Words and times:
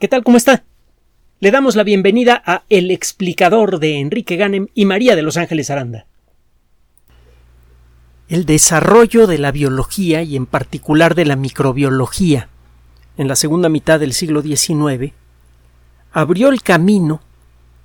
¿Qué 0.00 0.08
tal? 0.08 0.24
¿Cómo 0.24 0.36
está? 0.36 0.64
Le 1.38 1.52
damos 1.52 1.76
la 1.76 1.84
bienvenida 1.84 2.42
a 2.44 2.64
El 2.68 2.90
explicador 2.90 3.78
de 3.78 4.00
Enrique 4.00 4.34
Ganem 4.34 4.66
y 4.74 4.86
María 4.86 5.14
de 5.14 5.22
Los 5.22 5.36
Ángeles 5.36 5.70
Aranda. 5.70 6.06
El 8.28 8.44
desarrollo 8.44 9.28
de 9.28 9.38
la 9.38 9.52
biología 9.52 10.22
y 10.22 10.34
en 10.34 10.46
particular 10.46 11.14
de 11.14 11.26
la 11.26 11.36
microbiología 11.36 12.48
en 13.16 13.28
la 13.28 13.36
segunda 13.36 13.68
mitad 13.68 14.00
del 14.00 14.14
siglo 14.14 14.42
XIX 14.42 15.12
abrió 16.12 16.48
el 16.48 16.62
camino 16.62 17.20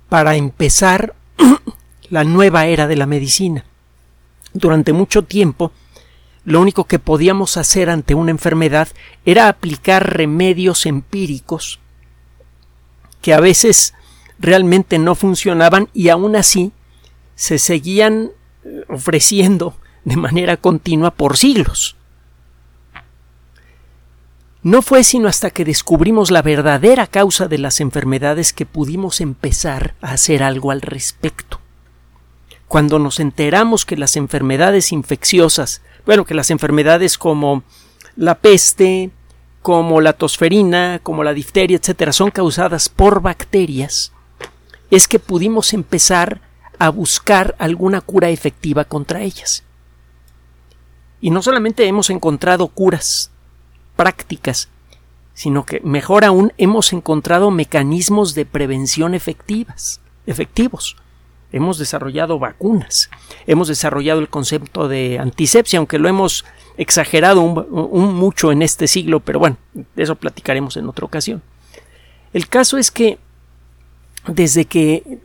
para 0.08 0.34
empezar 0.34 1.14
la 2.10 2.24
nueva 2.24 2.66
era 2.66 2.88
de 2.88 2.96
la 2.96 3.06
medicina. 3.06 3.64
Durante 4.52 4.92
mucho 4.92 5.22
tiempo 5.22 5.70
lo 6.44 6.60
único 6.60 6.84
que 6.84 6.98
podíamos 6.98 7.56
hacer 7.56 7.88
ante 7.88 8.16
una 8.16 8.32
enfermedad 8.32 8.88
era 9.24 9.46
aplicar 9.46 10.16
remedios 10.16 10.86
empíricos 10.86 11.78
que 13.20 13.34
a 13.34 13.40
veces 13.40 13.94
realmente 14.38 14.98
no 14.98 15.14
funcionaban 15.14 15.88
y 15.92 16.08
aún 16.08 16.36
así 16.36 16.72
se 17.34 17.58
seguían 17.58 18.30
eh, 18.64 18.84
ofreciendo 18.88 19.74
de 20.04 20.16
manera 20.16 20.56
continua 20.56 21.10
por 21.10 21.36
siglos. 21.36 21.96
No 24.62 24.82
fue 24.82 25.04
sino 25.04 25.28
hasta 25.28 25.50
que 25.50 25.64
descubrimos 25.64 26.30
la 26.30 26.42
verdadera 26.42 27.06
causa 27.06 27.48
de 27.48 27.56
las 27.56 27.80
enfermedades 27.80 28.52
que 28.52 28.66
pudimos 28.66 29.22
empezar 29.22 29.94
a 30.02 30.12
hacer 30.12 30.42
algo 30.42 30.70
al 30.70 30.82
respecto. 30.82 31.60
Cuando 32.68 32.98
nos 32.98 33.20
enteramos 33.20 33.86
que 33.86 33.96
las 33.96 34.16
enfermedades 34.16 34.92
infecciosas, 34.92 35.80
bueno, 36.04 36.26
que 36.26 36.34
las 36.34 36.50
enfermedades 36.50 37.16
como 37.16 37.62
la 38.16 38.36
peste, 38.36 39.10
como 39.62 40.00
la 40.00 40.14
tosferina, 40.14 41.00
como 41.02 41.24
la 41.24 41.34
difteria, 41.34 41.76
etcétera, 41.76 42.12
son 42.12 42.30
causadas 42.30 42.88
por 42.88 43.20
bacterias, 43.20 44.12
es 44.90 45.06
que 45.06 45.18
pudimos 45.18 45.72
empezar 45.74 46.40
a 46.78 46.88
buscar 46.88 47.54
alguna 47.58 48.00
cura 48.00 48.30
efectiva 48.30 48.84
contra 48.84 49.20
ellas. 49.20 49.64
Y 51.20 51.30
no 51.30 51.42
solamente 51.42 51.86
hemos 51.86 52.08
encontrado 52.08 52.68
curas 52.68 53.30
prácticas, 53.96 54.68
sino 55.34 55.64
que 55.66 55.80
mejor 55.80 56.24
aún 56.24 56.52
hemos 56.56 56.92
encontrado 56.92 57.50
mecanismos 57.50 58.34
de 58.34 58.46
prevención 58.46 59.14
efectivas, 59.14 60.00
efectivos. 60.26 60.96
Hemos 61.52 61.78
desarrollado 61.78 62.38
vacunas, 62.38 63.10
hemos 63.46 63.68
desarrollado 63.68 64.20
el 64.20 64.28
concepto 64.28 64.88
de 64.88 65.18
antisepsia, 65.18 65.78
aunque 65.78 65.98
lo 65.98 66.08
hemos 66.08 66.44
exagerado 66.80 67.42
un, 67.42 68.14
mucho 68.14 68.52
en 68.52 68.62
este 68.62 68.88
siglo, 68.88 69.20
pero 69.20 69.38
bueno, 69.38 69.58
de 69.74 70.02
eso 70.02 70.14
platicaremos 70.14 70.78
en 70.78 70.88
otra 70.88 71.04
ocasión. 71.04 71.42
El 72.32 72.48
caso 72.48 72.78
es 72.78 72.90
que 72.90 73.18
desde 74.26 74.64
que 74.64 75.18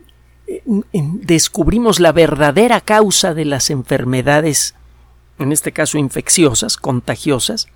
eh, 0.46 0.62
descubrimos 0.92 1.98
la 1.98 2.12
verdadera 2.12 2.82
causa 2.82 3.32
de 3.32 3.46
las 3.46 3.70
enfermedades, 3.70 4.74
en 5.38 5.50
este 5.50 5.72
caso 5.72 5.96
infecciosas, 5.96 6.76
contagiosas, 6.76 7.68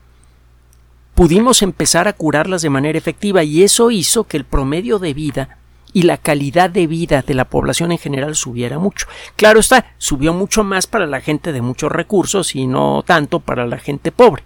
pudimos 1.15 1.62
empezar 1.62 2.06
a 2.06 2.12
curarlas 2.12 2.61
de 2.61 2.69
manera 2.69 2.98
efectiva 2.98 3.44
y 3.44 3.62
eso 3.62 3.91
hizo 3.91 4.25
que 4.25 4.37
el 4.37 4.44
promedio 4.44 4.98
de 4.98 5.15
vida 5.15 5.56
y 5.92 6.02
la 6.02 6.19
calidad 6.19 6.70
de 6.70 6.86
vida 6.86 7.22
de 7.22 7.34
la 7.34 7.46
población 7.46 7.92
en 7.92 7.98
general 7.98 8.36
subiera 8.36 8.78
mucho. 8.78 9.06
Claro 9.36 9.60
está, 9.60 9.94
subió 9.98 10.32
mucho 10.32 10.64
más 10.64 10.86
para 10.86 11.06
la 11.06 11.20
gente 11.20 11.52
de 11.52 11.62
muchos 11.62 11.91
recursos 11.91 12.55
y 12.55 12.66
no 12.66 13.02
tanto 13.06 13.41
para 13.41 13.66
la 13.66 13.78
gente 13.78 14.12
pobre. 14.12 14.44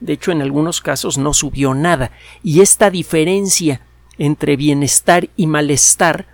De 0.00 0.12
hecho, 0.12 0.32
en 0.32 0.42
algunos 0.42 0.80
casos 0.80 1.16
no 1.16 1.32
subió 1.32 1.74
nada, 1.74 2.10
y 2.42 2.60
esta 2.60 2.90
diferencia 2.90 3.80
entre 4.18 4.56
bienestar 4.56 5.28
y 5.36 5.46
malestar 5.46 6.26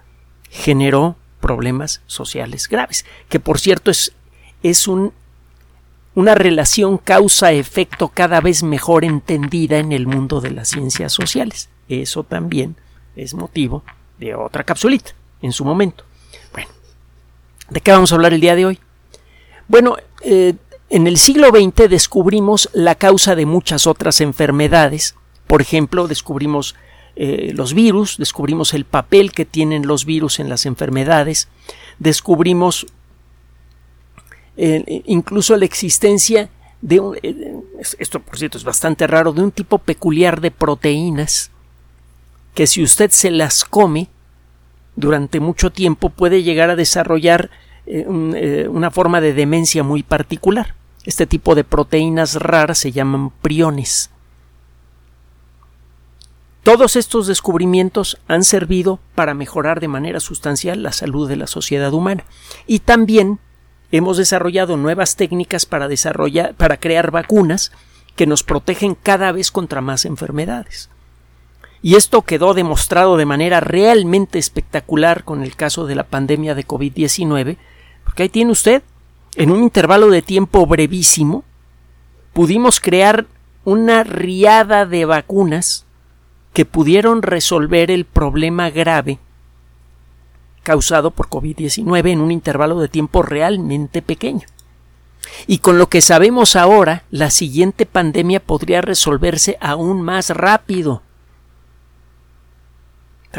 generó 0.51 1.17
problemas 1.41 2.03
sociales 2.07 2.69
graves, 2.69 3.05
que 3.29 3.41
por 3.41 3.61
cierto 3.61 3.91
es, 3.91 4.13
es 4.63 4.89
un, 4.89 5.13
una 6.15 6.35
relación 6.35 6.99
causa-efecto 6.99 8.09
cada 8.09 8.41
vez 8.41 8.63
mejor 8.63 9.05
entendida 9.05 9.79
en 9.79 9.93
el 9.93 10.07
mundo 10.07 10.41
de 10.41 10.51
las 10.51 10.69
ciencias 10.69 11.13
sociales. 11.13 11.69
Eso 11.89 12.25
también 12.25 12.77
es 13.15 13.35
motivo 13.35 13.85
de 14.23 14.35
otra 14.35 14.65
capsulita 14.65 15.13
en 15.41 15.53
su 15.53 15.65
momento. 15.65 16.05
Bueno, 16.53 16.71
¿de 17.71 17.81
qué 17.81 17.91
vamos 17.91 18.13
a 18.13 18.15
hablar 18.15 18.33
el 18.33 18.41
día 18.41 18.55
de 18.55 18.67
hoy? 18.67 18.79
Bueno, 19.69 19.97
eh, 20.23 20.55
en 20.91 21.07
el 21.07 21.19
siglo 21.19 21.49
XX 21.49 21.91
descubrimos 21.91 22.71
la 22.73 22.95
causa 22.95 23.35
de 23.35 23.47
muchas 23.47 23.87
otras 23.87 24.21
enfermedades. 24.21 25.17
Por 25.47 25.61
ejemplo, 25.61 26.07
descubrimos 26.07 26.77
eh, 27.17 27.53
los 27.55 27.75
virus, 27.75 28.17
descubrimos 28.17 28.75
el 28.75 28.85
papel 28.85 29.33
que 29.33 29.45
tienen 29.45 29.87
los 29.87 30.05
virus 30.05 30.39
en 30.39 30.49
las 30.49 30.67
enfermedades, 30.67 31.49
descubrimos 31.99 32.87
eh, 34.57 35.03
incluso 35.07 35.57
la 35.57 35.65
existencia 35.65 36.49
de 36.81 37.01
un, 37.01 37.17
esto 37.99 38.21
por 38.21 38.39
cierto 38.39 38.59
es 38.59 38.65
bastante 38.65 39.07
raro, 39.07 39.33
de 39.33 39.43
un 39.43 39.53
tipo 39.53 39.79
peculiar 39.79 40.41
de 40.41 40.51
proteínas 40.51 41.51
que 42.55 42.67
si 42.67 42.83
usted 42.83 43.11
se 43.11 43.31
las 43.31 43.65
come 43.65 44.09
durante 44.97 45.41
mucho 45.41 45.71
tiempo 45.71 46.11
puede 46.11 46.43
llegar 46.43 46.71
a 46.71 46.77
desarrollar 46.77 47.51
eh, 47.87 48.07
eh, 48.35 48.69
una 48.69 48.91
forma 48.91 49.21
de 49.21 49.33
demencia 49.33 49.83
muy 49.83 50.03
particular. 50.03 50.75
Este 51.05 51.27
tipo 51.27 51.55
de 51.55 51.65
proteínas 51.65 52.37
raras 52.37 52.79
se 52.79 52.93
llaman 52.93 53.31
priones. 53.31 54.11
Todos 56.63 56.95
estos 56.95 57.27
descubrimientos 57.27 58.19
han 58.29 58.45
servido 58.45 59.01
para 59.17 59.35
mejorar 59.35 59.81
de 59.81 59.89
manera 59.89 60.21
sustancial 60.21 60.85
la 60.85 60.93
salud 60.93 61.29
de 61.29 61.37
la 61.37 61.49
sociedad 61.49 61.93
humana 61.93 62.25
y 62.69 62.79
también 62.79 63.41
hemos 63.91 64.17
desarrollado 64.17 64.77
nuevas 64.77 65.17
técnicas 65.17 65.67
para 65.67 65.89
desarrollar 65.89 66.55
para 66.55 66.77
crear 66.77 67.11
vacunas 67.11 67.73
que 68.15 68.29
nos 68.29 68.45
protegen 68.45 68.95
cada 68.95 69.33
vez 69.33 69.51
contra 69.51 69.81
más 69.81 70.05
enfermedades. 70.05 70.89
Y 71.83 71.97
esto 71.97 72.23
quedó 72.23 72.55
demostrado 72.55 73.17
de 73.17 73.27
manera 73.27 73.59
realmente 73.59 74.39
espectacular 74.39 75.25
con 75.25 75.43
el 75.43 75.57
caso 75.57 75.85
de 75.87 75.97
la 75.97 76.05
pandemia 76.05 76.55
de 76.55 76.67
COVID-19, 76.67 77.57
porque 78.05 78.23
ahí 78.23 78.29
tiene 78.29 78.53
usted, 78.53 78.83
en 79.35 79.51
un 79.51 79.65
intervalo 79.65 80.09
de 80.09 80.23
tiempo 80.23 80.65
brevísimo, 80.65 81.43
pudimos 82.33 82.79
crear 82.79 83.27
una 83.65 84.05
riada 84.05 84.87
de 84.87 85.05
vacunas 85.05 85.85
que 86.53 86.65
pudieron 86.65 87.23
resolver 87.23 87.91
el 87.91 88.05
problema 88.05 88.71
grave 88.71 89.19
causado 90.63 91.11
por 91.11 91.29
COVID-19 91.29 92.11
en 92.11 92.21
un 92.21 92.31
intervalo 92.31 92.79
de 92.79 92.89
tiempo 92.89 93.23
realmente 93.23 94.03
pequeño. 94.03 94.47
Y 95.49 95.59
con 95.59 95.79
lo 95.79 95.89
que 95.89 96.01
sabemos 96.01 96.55
ahora, 96.55 97.03
la 97.11 97.31
siguiente 97.31 97.87
pandemia 97.87 98.39
podría 98.39 98.81
resolverse 98.81 99.57
aún 99.61 100.03
más 100.03 100.31
rápido 100.31 101.03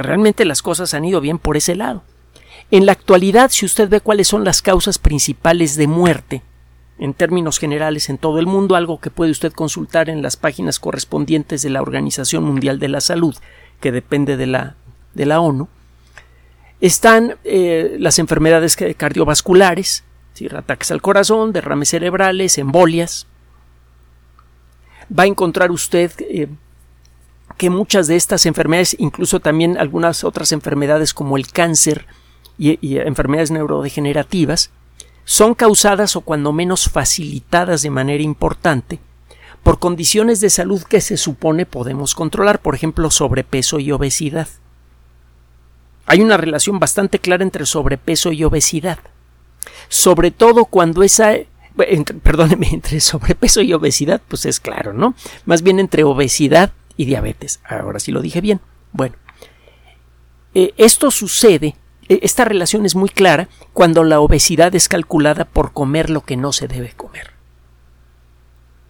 Realmente 0.02 0.46
las 0.46 0.62
cosas 0.62 0.94
han 0.94 1.06
ido 1.06 1.22
bien 1.22 1.38
por 1.38 1.58
ese 1.58 1.76
lado. 1.76 2.04
En 2.72 2.86
la 2.86 2.94
actualidad, 2.94 3.52
si 3.52 3.66
usted 3.66 3.90
ve 3.90 4.02
cuáles 4.02 4.28
son 4.28 4.44
las 4.44 4.62
causas 4.62 4.98
principales 4.98 5.76
de 5.76 5.88
muerte, 5.88 6.42
en 6.98 7.14
términos 7.14 7.60
generales 7.60 8.10
en 8.10 8.18
todo 8.18 8.40
el 8.40 8.48
mundo, 8.48 8.76
algo 8.76 9.00
que 9.00 9.12
puede 9.12 9.32
usted 9.32 9.52
consultar 9.52 10.10
en 10.10 10.22
las 10.22 10.38
páginas 10.38 10.80
correspondientes 10.80 11.62
de 11.62 11.70
la 11.70 11.82
Organización 11.82 12.44
Mundial 12.44 12.80
de 12.80 12.88
la 12.88 13.02
Salud, 13.02 13.36
que 13.80 13.92
depende 13.92 14.38
de 14.38 14.48
la, 14.48 14.76
de 15.14 15.26
la 15.26 15.40
ONU, 15.40 15.68
están 16.82 17.38
eh, 17.44 17.98
las 18.00 18.20
enfermedades 18.20 18.76
cardiovasculares, 18.98 20.04
ataques 20.56 20.92
al 20.92 21.02
corazón, 21.02 21.54
derrames 21.54 21.90
cerebrales, 21.90 22.58
embolias. 22.58 23.28
Va 25.18 25.24
a 25.24 25.28
encontrar 25.28 25.72
usted 25.72 26.12
eh, 26.20 26.48
que 27.58 27.70
muchas 27.70 28.08
de 28.08 28.16
estas 28.16 28.46
enfermedades, 28.46 28.96
incluso 29.00 29.40
también 29.40 29.78
algunas 29.78 30.24
otras 30.24 30.52
enfermedades 30.52 31.14
como 31.14 31.38
el 31.38 31.48
cáncer 31.48 32.06
y, 32.58 32.98
enfermedades 32.98 33.52
neurodegenerativas, 33.52 34.72
son 35.26 35.54
causadas 35.54 36.16
o 36.16 36.22
cuando 36.22 36.52
menos 36.52 36.90
facilitadas 36.90 37.82
de 37.82 37.90
manera 37.90 38.24
importante 38.24 39.00
por 39.64 39.80
condiciones 39.80 40.42
de 40.42 40.50
salud 40.50 40.84
que 40.84 41.00
se 41.00 41.16
supone 41.16 41.66
podemos 41.66 42.16
controlar, 42.16 42.62
por 42.62 42.76
ejemplo, 42.76 43.10
sobrepeso 43.10 43.80
y 43.80 43.92
obesidad. 43.92 44.48
Hay 46.06 46.22
una 46.22 46.36
relación 46.36 46.80
bastante 46.80 47.20
clara 47.20 47.44
entre 47.44 47.66
sobrepeso 47.66 48.34
y 48.34 48.44
obesidad, 48.44 49.00
sobre 49.88 50.32
todo 50.32 50.66
cuando 50.66 51.02
esa 51.02 51.38
perdóneme, 52.22 52.70
entre 52.72 53.00
sobrepeso 53.00 53.62
y 53.62 53.74
obesidad, 53.74 54.22
pues 54.28 54.46
es 54.46 54.60
claro, 54.60 54.94
¿no? 54.94 55.16
Más 55.46 55.62
bien 55.62 55.80
entre 55.80 56.04
obesidad 56.04 56.72
y 56.98 57.06
diabetes. 57.06 57.60
Ahora 57.66 58.00
sí 58.00 58.12
lo 58.12 58.22
dije 58.22 58.42
bien. 58.42 58.60
Bueno, 58.92 59.16
eh, 60.54 60.74
esto 60.78 61.10
sucede, 61.12 61.76
eh, 62.08 62.20
esta 62.22 62.46
relación 62.46 62.86
es 62.86 62.96
muy 62.96 63.10
clara 63.10 63.50
cuando 63.74 64.04
la 64.04 64.20
obesidad 64.20 64.74
es 64.76 64.88
calculada 64.88 65.46
por 65.46 65.74
comer 65.74 66.10
lo 66.10 66.22
que 66.22 66.38
no 66.38 66.54
se 66.54 66.68
debe 66.68 66.92
comer. 66.92 67.32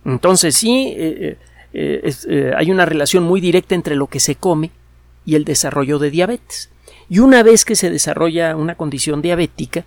Entonces 0.05 0.55
sí, 0.55 0.93
eh, 0.95 1.37
hay 2.55 2.71
una 2.71 2.85
relación 2.85 3.23
muy 3.23 3.39
directa 3.39 3.73
entre 3.75 3.95
lo 3.95 4.07
que 4.07 4.19
se 4.19 4.35
come 4.35 4.71
y 5.25 5.35
el 5.35 5.45
desarrollo 5.45 5.97
de 5.99 6.11
diabetes. 6.11 6.69
Y 7.09 7.19
una 7.19 7.43
vez 7.43 7.63
que 7.63 7.75
se 7.75 7.89
desarrolla 7.89 8.55
una 8.57 8.75
condición 8.75 9.21
diabética, 9.21 9.85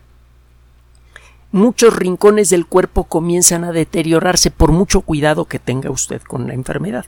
muchos 1.53 1.95
rincones 1.95 2.49
del 2.49 2.67
cuerpo 2.67 3.05
comienzan 3.05 3.65
a 3.65 3.73
deteriorarse 3.73 4.51
por 4.51 4.73
mucho 4.73 5.03
cuidado 5.03 5.45
que 5.45 5.59
tenga 5.59 5.91
usted 5.91 6.23
con 6.23 6.47
la 6.47 6.55
enfermedad. 6.55 7.05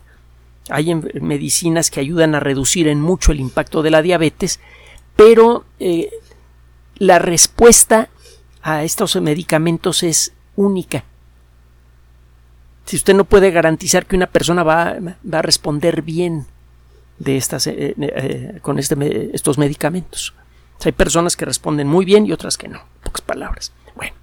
Hay 0.69 0.95
medicinas 0.95 1.91
que 1.91 2.01
ayudan 2.01 2.35
a 2.35 2.41
reducir 2.41 2.89
en 2.89 3.01
mucho 3.01 3.33
el 3.33 3.41
impacto 3.41 3.83
de 3.83 3.91
la 3.91 4.03
diabetes, 4.03 4.61
pero 5.17 5.65
eh, 5.81 6.11
la 6.97 7.19
respuesta 7.19 8.09
a 8.63 8.85
estos 8.85 9.17
medicamentos 9.17 10.03
es 10.03 10.33
única. 10.57 11.05
Si 12.85 12.97
usted 12.97 13.15
no 13.15 13.25
puede 13.25 13.51
garantizar 13.51 14.07
que 14.07 14.17
una 14.17 14.27
persona 14.27 14.63
va, 14.63 14.97
a 15.33 15.43
responder 15.43 16.03
bien 16.03 16.47
de 17.19 17.37
estas, 17.37 17.67
eh, 17.67 17.95
eh, 17.99 18.59
con 18.63 18.79
este 18.79 18.97
estos 19.35 19.59
medicamentos. 19.59 20.35
hay 20.85 20.93
personas 20.93 21.37
que 21.37 21.45
responden 21.45 21.87
muy 21.87 22.05
bien 22.05 22.27
y 22.27 22.33
otras 22.33 22.57
que 22.57 22.69
no. 22.69 22.81
Pocas 23.03 23.23
palabras. 23.23 23.73
Bueno. 23.95 24.15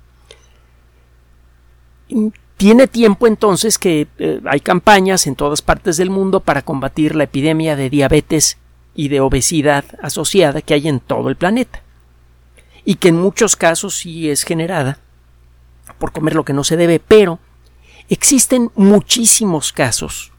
Tiene 2.58 2.88
tiempo 2.88 3.28
entonces 3.28 3.78
que 3.78 4.08
eh, 4.18 4.40
hay 4.46 4.62
campañas 4.62 5.28
en 5.28 5.36
todas 5.36 5.62
partes 5.62 5.98
del 5.98 6.10
mundo 6.10 6.40
para 6.40 6.62
combatir 6.62 7.14
la 7.14 7.26
epidemia 7.26 7.76
de 7.76 7.90
diabetes 7.90 8.58
y 8.96 9.10
de 9.10 9.20
obesidad 9.20 9.84
asociada 10.02 10.62
que 10.62 10.74
hay 10.74 10.88
en 10.88 11.02
todo 11.02 11.28
el 11.30 11.36
planeta. 11.36 11.82
Y 12.86 12.96
que 12.96 13.10
en 13.10 13.18
muchos 13.18 13.58
casos 13.58 13.96
sí 13.96 14.30
es 14.30 14.44
generada 14.44 15.00
por 16.00 16.14
comer 16.14 16.36
lo 16.36 16.46
que 16.46 16.54
no 16.54 16.64
se 16.64 16.78
debe, 16.78 17.00
pero 17.00 17.40
existen 18.08 18.72
muchísimos 18.76 19.74
casos 19.74 20.32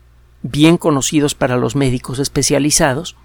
bien 0.42 0.78
conocidos 0.78 1.34
para 1.34 1.56
los 1.56 1.76
médicos 1.76 2.18
especializados 2.18 3.16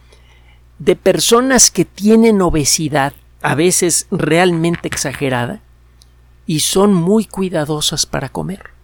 de 0.79 0.95
personas 0.95 1.71
que 1.71 1.85
tienen 1.85 2.41
obesidad, 2.41 3.13
a 3.41 3.55
veces 3.55 4.07
realmente 4.11 4.87
exagerada, 4.87 5.61
y 6.45 6.61
son 6.61 6.93
muy 6.93 7.25
cuidadosas 7.25 8.05
para 8.05 8.29
comer 8.29 8.80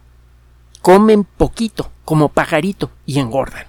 comen 0.80 1.24
poquito, 1.24 1.90
como 2.04 2.28
pajarito, 2.28 2.90
y 3.06 3.18
engordan. 3.18 3.66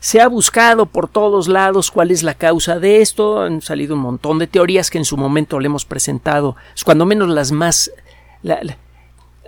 Se 0.00 0.20
ha 0.20 0.28
buscado 0.28 0.86
por 0.86 1.08
todos 1.08 1.48
lados 1.48 1.90
cuál 1.90 2.10
es 2.10 2.22
la 2.22 2.34
causa 2.34 2.78
de 2.78 3.02
esto, 3.02 3.40
han 3.40 3.62
salido 3.62 3.96
un 3.96 4.02
montón 4.02 4.38
de 4.38 4.46
teorías 4.46 4.90
que 4.90 4.98
en 4.98 5.04
su 5.04 5.16
momento 5.16 5.58
le 5.58 5.66
hemos 5.66 5.84
presentado, 5.84 6.56
cuando 6.84 7.04
menos 7.04 7.28
las 7.28 7.50
más 7.50 7.90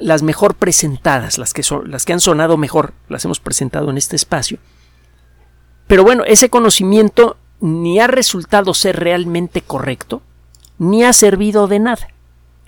las 0.01 0.23
mejor 0.23 0.55
presentadas, 0.55 1.39
las 1.39 1.53
que, 1.53 1.63
son, 1.63 1.91
las 1.91 2.05
que 2.05 2.13
han 2.13 2.21
sonado 2.21 2.57
mejor, 2.57 2.95
las 3.09 3.25
hemos 3.25 3.39
presentado 3.39 3.91
en 3.91 3.99
este 3.99 4.17
espacio. 4.17 4.59
Pero 5.87 6.03
bueno, 6.03 6.25
ese 6.25 6.51
conocimiento 6.51 7.37
ni 7.61 8.01
ha 8.01 8.07
resultado 8.07 8.75
ser 8.75 8.99
realmente 8.99 9.61
correcto, 9.61 10.23
ni 10.79 11.05
ha 11.05 11.13
servido 11.13 11.69
de 11.69 11.79
nada. 11.79 12.09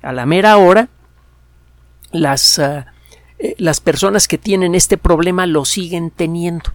A 0.02 0.12
la 0.12 0.26
mera 0.26 0.56
hora, 0.58 0.88
las, 2.12 2.58
ah, 2.58 2.92
eh, 3.38 3.54
las 3.58 3.80
personas 3.80 4.28
que 4.28 4.38
tienen 4.38 4.74
este 4.74 4.98
problema 4.98 5.46
lo 5.46 5.64
siguen 5.64 6.10
teniendo. 6.10 6.70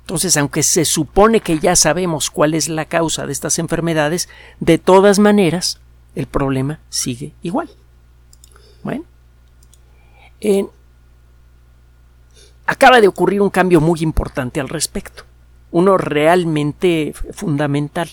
Entonces, 0.00 0.36
aunque 0.36 0.62
se 0.62 0.84
supone 0.84 1.40
que 1.40 1.58
ya 1.58 1.76
sabemos 1.76 2.30
cuál 2.30 2.54
es 2.54 2.68
la 2.68 2.84
causa 2.84 3.26
de 3.26 3.32
estas 3.32 3.58
enfermedades, 3.58 4.28
de 4.60 4.78
todas 4.78 5.18
maneras, 5.18 5.80
el 6.14 6.26
problema 6.26 6.78
sigue 6.90 7.32
igual. 7.42 7.70
Bueno, 8.82 9.04
acaba 12.66 13.00
de 13.00 13.08
ocurrir 13.08 13.40
un 13.40 13.50
cambio 13.50 13.80
muy 13.80 14.00
importante 14.00 14.60
al 14.60 14.68
respecto, 14.68 15.24
uno 15.70 15.96
realmente 15.96 17.14
fundamental. 17.32 18.08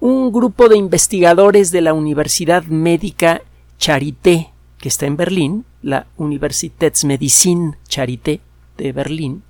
Un 0.00 0.32
grupo 0.32 0.68
de 0.68 0.76
investigadores 0.76 1.70
de 1.70 1.80
la 1.80 1.94
Universidad 1.94 2.64
Médica 2.64 3.42
Charité, 3.82 4.52
que 4.78 4.88
está 4.88 5.06
en 5.06 5.16
Berlín, 5.16 5.64
la 5.82 6.06
Universitätsmedizin 6.16 7.78
Charité 7.88 8.40
de 8.76 8.92
Berlín, 8.92 9.42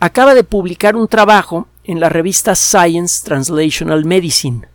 acaba 0.00 0.34
de 0.34 0.44
publicar 0.44 0.96
un 0.96 1.08
trabajo 1.08 1.66
en 1.84 1.98
la 1.98 2.10
revista 2.10 2.54
Science 2.54 3.24
Translational 3.24 4.04
Medicine. 4.04 4.68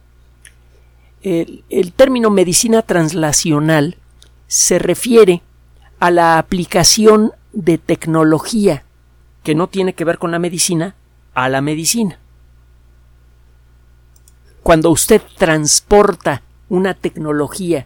El, 1.21 1.65
el, 1.69 1.94
término 1.94 2.31
medicina 2.31 2.81
translacional 2.81 3.98
se 4.48 4.80
refiere 4.80 5.44
a 6.00 6.09
la 6.09 6.39
aplicación 6.39 7.33
de 7.54 7.77
tecnología 7.77 8.86
que 9.44 9.54
no 9.54 9.68
tiene 9.68 9.94
que 9.94 10.04
ver 10.04 10.18
con 10.18 10.31
la 10.31 10.39
medicina 10.39 10.95
a 11.36 11.48
la 11.48 11.62
medicina. 11.62 12.18
Cuando 14.63 14.89
usted 14.89 15.21
transporta 15.38 16.42
una 16.69 16.95
tecnología 16.95 17.86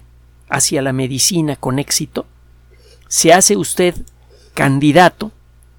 hacia 0.51 0.81
la 0.81 0.93
medicina 0.93 1.55
con 1.55 1.79
éxito, 1.79 2.27
se 3.07 3.33
hace 3.33 3.57
usted 3.57 3.95
candidato. 4.53 5.31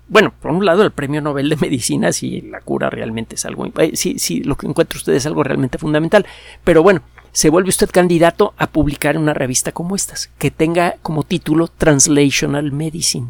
Bueno, 0.08 0.32
por 0.40 0.50
un 0.50 0.64
lado, 0.64 0.82
el 0.82 0.90
premio 0.90 1.20
Nobel 1.20 1.50
de 1.50 1.56
Medicina, 1.56 2.12
si 2.12 2.40
la 2.40 2.60
cura 2.60 2.90
realmente 2.90 3.36
es 3.36 3.44
algo, 3.44 3.66
eh, 3.66 3.92
si, 3.94 4.18
si 4.18 4.42
lo 4.42 4.56
que 4.56 4.66
encuentra 4.66 4.96
usted 4.96 5.12
es 5.12 5.26
algo 5.26 5.44
realmente 5.44 5.78
fundamental, 5.78 6.26
pero 6.64 6.82
bueno, 6.82 7.02
se 7.32 7.50
vuelve 7.50 7.68
usted 7.68 7.90
candidato 7.90 8.54
a 8.56 8.66
publicar 8.66 9.14
en 9.14 9.22
una 9.22 9.34
revista 9.34 9.72
como 9.72 9.94
estas, 9.94 10.30
que 10.38 10.50
tenga 10.50 10.96
como 11.02 11.22
título 11.22 11.68
Translational 11.68 12.72
Medicine. 12.72 13.28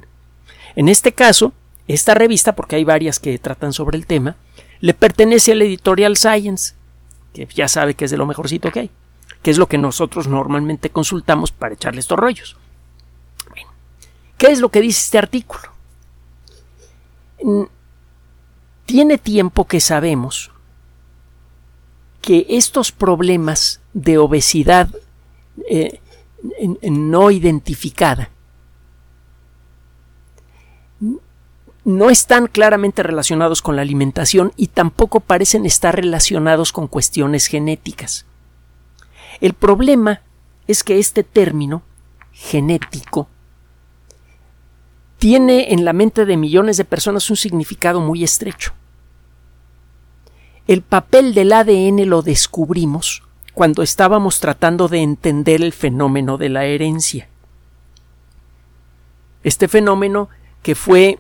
En 0.75 0.89
este 0.89 1.13
caso, 1.13 1.53
esta 1.89 2.15
revista, 2.15 2.55
porque 2.55 2.77
hay 2.77 2.85
varias 2.85 3.19
que 3.19 3.39
tratan 3.39 3.73
sobre 3.73 3.99
el 3.99 4.07
tema, 4.07 4.37
le 4.81 4.95
pertenece 4.95 5.53
al 5.53 5.63
editorial 5.63 6.17
Science, 6.17 6.75
que 7.35 7.47
ya 7.47 7.69
sabe 7.69 7.95
que 7.95 8.05
es 8.07 8.11
de 8.11 8.17
lo 8.17 8.27
mejorcito 8.27 8.71
que 8.71 8.81
hay 8.81 8.91
que 9.43 9.51
es 9.51 9.59
lo 9.59 9.67
que 9.67 9.79
nosotros 9.79 10.29
normalmente 10.29 10.91
consultamos 10.91 11.51
para 11.53 11.75
echarle 11.75 12.01
estos 12.01 12.19
rollos. 12.19 12.57
¿Qué 14.39 14.49
es 14.49 14.61
lo 14.61 14.71
que 14.71 14.81
dice 14.81 15.01
este 15.01 15.19
artículo? 15.19 15.63
Tiene 18.87 19.19
tiempo 19.19 19.67
que 19.67 19.81
sabemos 19.81 20.51
que 22.21 22.47
estos 22.49 22.93
problemas 22.93 23.81
de 23.93 24.19
obesidad 24.19 24.89
eh, 25.69 26.01
no 26.83 27.31
identificada 27.31 28.31
no 31.85 32.11
están 32.11 32.47
claramente 32.47 33.03
relacionados 33.03 33.61
con 33.61 33.77
la 33.77 33.83
alimentación 33.83 34.53
y 34.57 34.69
tampoco 34.69 35.21
parecen 35.21 35.67
estar 35.67 35.97
relacionados 35.97 36.73
con 36.73 36.87
cuestiones 36.87 37.47
genéticas. 37.47 38.25
El 39.41 39.55
problema 39.55 40.23
es 40.67 40.85
que 40.85 40.99
este 40.99 41.23
término 41.25 41.83
genético 42.33 43.29
tiene 45.19 45.73
en 45.73 45.85
la 45.85 45.93
mente 45.93 46.25
de 46.25 46.37
millones 46.37 46.77
de 46.77 46.85
personas 46.85 47.31
un 47.31 47.37
significado 47.37 48.01
muy 48.01 48.25
estrecho. 48.25 48.73
El 50.67 50.83
papel 50.83 51.35
del 51.35 51.53
ADN 51.53 52.09
lo 52.09 52.23
descubrimos 52.23 53.23
cuando 53.55 53.83
estábamos 53.83 54.41
tratando 54.41 54.89
de 54.89 54.99
entender 54.99 55.63
el 55.63 55.73
fenómeno 55.73 56.39
de 56.39 56.49
la 56.49 56.65
herencia. 56.65 57.29
Este 59.45 59.69
fenómeno 59.69 60.29
que 60.63 60.75
fue 60.75 61.19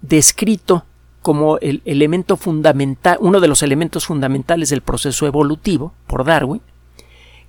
descrito 0.00 0.84
como 1.22 1.58
el 1.58 1.82
elemento 1.84 2.36
fundamental, 2.36 3.18
uno 3.20 3.40
de 3.40 3.48
los 3.48 3.62
elementos 3.62 4.06
fundamentales 4.06 4.68
del 4.70 4.82
proceso 4.82 5.26
evolutivo 5.26 5.92
por 6.06 6.24
Darwin, 6.24 6.60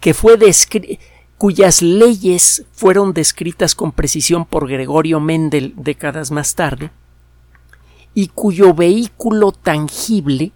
que 0.06 0.14
fue 0.14 0.38
cuyas 1.40 1.82
leyes 1.82 2.64
fueron 2.74 3.12
descritas 3.12 3.74
con 3.74 3.92
precisión 3.92 4.46
por 4.46 4.70
Gregorio 4.70 5.20
Mendel 5.20 5.74
décadas 5.78 6.30
más 6.30 6.54
tarde, 6.54 6.92
y 8.14 8.28
cuyo 8.28 8.76
vehículo 8.76 9.52
tangible 9.52 10.52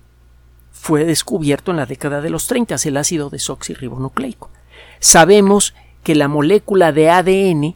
fue 0.71 1.03
descubierto 1.03 1.71
en 1.71 1.77
la 1.77 1.87
década 1.87 2.21
de 2.21 2.29
los 2.29 2.45
30, 2.45 2.75
el 2.83 2.97
ácido 2.97 3.31
desoxirribonucleico. 3.31 4.51
Sabemos 4.99 5.73
que 6.03 6.13
la 6.13 6.27
molécula 6.27 6.91
de 6.91 7.09
ADN 7.09 7.75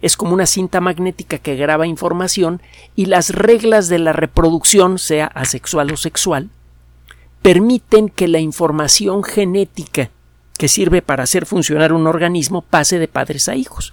es 0.00 0.16
como 0.16 0.32
una 0.32 0.46
cinta 0.46 0.80
magnética 0.80 1.36
que 1.36 1.54
graba 1.54 1.86
información 1.86 2.62
y 2.96 3.04
las 3.04 3.28
reglas 3.28 3.90
de 3.90 3.98
la 3.98 4.14
reproducción, 4.14 4.98
sea 4.98 5.26
asexual 5.26 5.92
o 5.92 5.98
sexual, 5.98 6.48
permiten 7.42 8.08
que 8.08 8.26
la 8.26 8.38
información 8.38 9.22
genética 9.22 10.10
que 10.58 10.68
sirve 10.68 11.02
para 11.02 11.24
hacer 11.24 11.46
funcionar 11.46 11.92
un 11.92 12.06
organismo 12.06 12.62
pase 12.62 12.98
de 12.98 13.08
padres 13.08 13.48
a 13.48 13.56
hijos. 13.56 13.92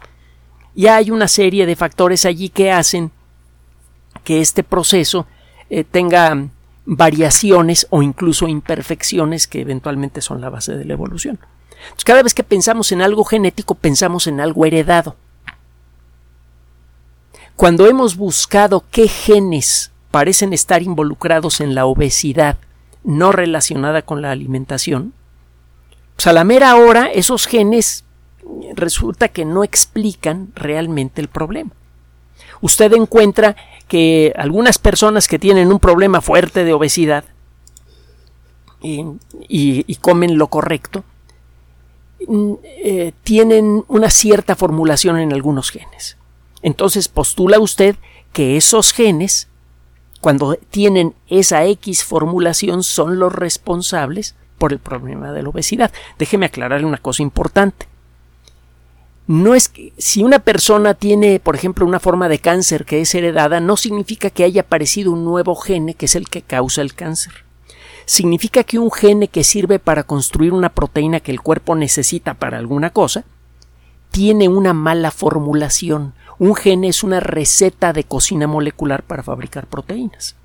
Y 0.75 0.88
hay 0.88 1.12
una 1.12 1.27
serie 1.27 1.65
de 1.65 1.75
factores 1.75 2.25
allí 2.25 2.50
que 2.50 2.72
hacen 2.72 3.12
que 4.24 4.41
este 4.41 4.63
proceso 4.63 5.27
eh, 5.70 5.84
tenga 5.84 6.48
variaciones 6.86 7.88
o 7.89 8.01
incluso 8.01 8.48
imperfecciones 8.48 9.48
que 9.48 9.62
eventualmente 9.62 10.22
son 10.22 10.41
la 10.41 10.50
base 10.50 10.75
de 10.75 10.86
la 10.86 10.94
evolución. 10.94 11.39
cada 12.06 12.24
vez 12.24 12.34
que 12.34 12.44
pensamos 12.44 12.91
en 12.91 13.01
algo 13.01 13.24
genético, 13.24 13.75
pensamos 13.75 14.27
en 14.27 14.39
algo 14.39 14.65
heredado. 14.65 15.15
Cuando 17.56 17.88
hemos 17.88 18.15
buscado 18.15 18.84
qué 18.91 19.08
genes 19.08 19.91
parecen 20.10 20.53
estar 20.53 20.82
involucrados 20.82 21.62
en 21.62 21.75
la 21.75 21.86
obesidad 21.86 22.58
no 23.03 23.32
relacionada 23.32 24.01
con 24.01 24.22
la 24.22 24.32
alimentación, 24.32 25.13
a 26.28 26.34
la 26.34 26.44
mera 26.44 26.75
hora 26.75 27.06
esos 27.12 27.46
genes 27.48 28.04
resulta 28.75 29.30
que 29.30 29.46
no 29.46 29.63
explican 29.63 30.51
realmente 30.56 31.22
el 31.22 31.28
problema. 31.28 31.72
Usted 32.62 32.94
encuentra 32.94 33.56
que 33.88 34.34
algunas 34.36 34.78
personas 34.78 35.28
que 35.28 35.40
tienen 35.40 35.72
un 35.72 35.80
problema 35.80 36.22
fuerte 36.22 36.63
de 36.63 36.74
obesidad 36.74 37.25
y, 38.82 39.96
comen 40.01 40.38
lo 40.38 40.48
correcto, 40.48 41.04
mm, 42.28 42.54
eh, 42.63 43.13
tienen 43.24 43.84
una 43.88 44.10
cierta 44.10 44.56
formulación 44.56 45.20
en 45.20 45.34
algunos 45.34 45.72
genes. 45.72 46.18
Entonces 46.62 47.08
postula 47.08 47.60
usted 47.60 47.96
que 48.34 48.58
esos 48.58 48.94
genes, 48.94 49.48
cuando 50.20 50.56
tienen 50.70 51.16
esa 51.28 51.66
X 51.66 52.04
formulación, 52.04 52.84
son 52.84 53.20
los 53.20 53.34
responsables 53.34 54.36
por 54.62 54.74
el 54.74 54.80
problema 54.80 55.32
de 55.32 55.41
la 55.41 55.50
obesidad. 55.50 55.91
Déjeme 56.20 56.46
aclararle 56.46 56.86
una 56.86 57.00
cosa 57.00 57.24
importante. 57.24 57.88
No 59.25 59.56
es 59.56 59.70
que 59.70 59.91
si 59.98 60.22
una 60.22 60.38
persona 60.38 60.94
tiene, 60.94 61.39
por 61.39 61.56
ejemplo, 61.56 61.84
una 61.84 62.00
forma 62.00 62.30
de 62.30 62.38
cáncer 62.38 62.86
que 62.86 63.01
es 63.01 63.15
heredada, 63.15 63.60
no 63.60 63.75
significa 63.75 64.30
que 64.30 64.44
haya 64.44 64.62
aparecido 64.62 65.13
un 65.13 65.25
nuevo 65.25 65.56
gene 65.56 65.96
que 65.96 66.06
es 66.06 66.15
el 66.15 66.30
que 66.30 66.44
causa 66.44 66.84
el 66.84 66.94
cáncer. 66.94 67.34
Significa 68.06 68.63
que 68.63 68.77
un 68.77 68.91
gene 68.91 69.30
que 69.30 69.44
sirve 69.44 69.80
para 69.80 70.03
construir 70.03 70.53
una 70.53 70.70
proteína 70.70 71.22
que 71.22 71.32
el 71.32 71.41
cuerpo 71.41 71.74
necesita 71.74 72.36
para 72.36 72.60
alguna 72.60 72.91
cosa, 72.91 73.24
tiene 74.12 74.48
una 74.48 74.74
mala 74.74 75.10
formulación, 75.10 76.13
un 76.38 76.53
gen 76.53 76.84
es 76.84 77.03
una 77.03 77.20
receta 77.20 77.94
de 77.94 78.03
cocina 78.03 78.46
molecular 78.46 79.01
para 79.01 79.24
fabricar 79.24 79.65
proteínas. 79.65 80.36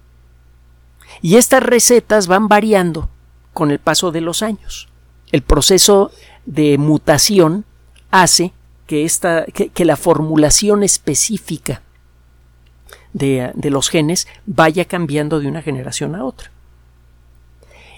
Y 1.20 1.36
estas 1.36 1.62
recetas 1.62 2.28
van 2.28 2.48
variando 2.48 3.10
con 3.56 3.70
el 3.70 3.78
paso 3.78 4.12
de 4.12 4.20
los 4.20 4.42
años. 4.42 4.86
El 5.32 5.40
proceso 5.40 6.10
de 6.44 6.76
mutación 6.76 7.64
hace 8.10 8.52
que, 8.86 9.06
esta, 9.06 9.46
que, 9.46 9.84
la 9.86 9.96
formulación 9.96 10.82
específica 10.82 11.80
de, 13.14 13.52
de 13.54 13.70
los 13.70 13.88
genes 13.88 14.28
vaya 14.44 14.84
cambiando 14.84 15.40
de 15.40 15.48
una 15.48 15.62
generación 15.62 16.14
a 16.14 16.26
otra. 16.26 16.50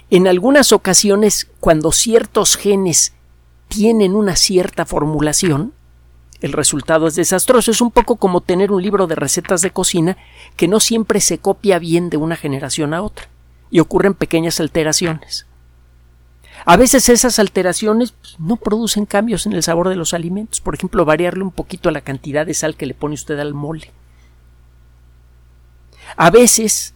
En 0.09 0.29
algunas 0.29 0.71
ocasiones, 0.71 1.49
cuando 1.59 1.91
ciertos 1.91 2.55
genes 2.55 3.11
tienen 3.67 4.15
una 4.15 4.37
cierta 4.37 4.85
formulación, 4.85 5.73
el 6.39 6.53
resultado 6.53 7.05
es 7.05 7.15
desastroso. 7.15 7.69
Es 7.69 7.81
un 7.81 7.91
poco 7.91 8.15
como 8.15 8.39
tener 8.39 8.71
un 8.71 8.81
libro 8.81 9.07
de 9.07 9.15
recetas 9.15 9.61
de 9.61 9.71
cocina 9.71 10.15
que 10.55 10.69
no 10.69 10.79
siempre 10.79 11.19
se 11.19 11.39
copia 11.39 11.79
bien 11.79 12.09
de 12.09 12.15
una 12.15 12.37
generación 12.37 12.93
a 12.93 13.01
otra 13.01 13.27
y 13.69 13.81
ocurren 13.81 14.13
pequeñas 14.13 14.61
alteraciones. 14.61 15.48
A 16.65 16.77
veces 16.77 17.09
esas 17.09 17.39
alteraciones 17.39 18.11
pues, 18.11 18.39
no 18.39 18.55
producen 18.55 19.05
cambios 19.05 19.45
en 19.45 19.53
el 19.53 19.63
sabor 19.63 19.89
de 19.89 19.95
los 19.95 20.13
alimentos. 20.13 20.61
Por 20.61 20.75
ejemplo, 20.75 21.05
variarle 21.05 21.43
un 21.43 21.51
poquito 21.51 21.91
la 21.91 22.01
cantidad 22.01 22.45
de 22.45 22.53
sal 22.53 22.75
que 22.75 22.85
le 22.85 22.93
pone 22.93 23.15
usted 23.15 23.39
al 23.39 23.53
mole. 23.53 23.91
A 26.15 26.31
veces 26.31 26.93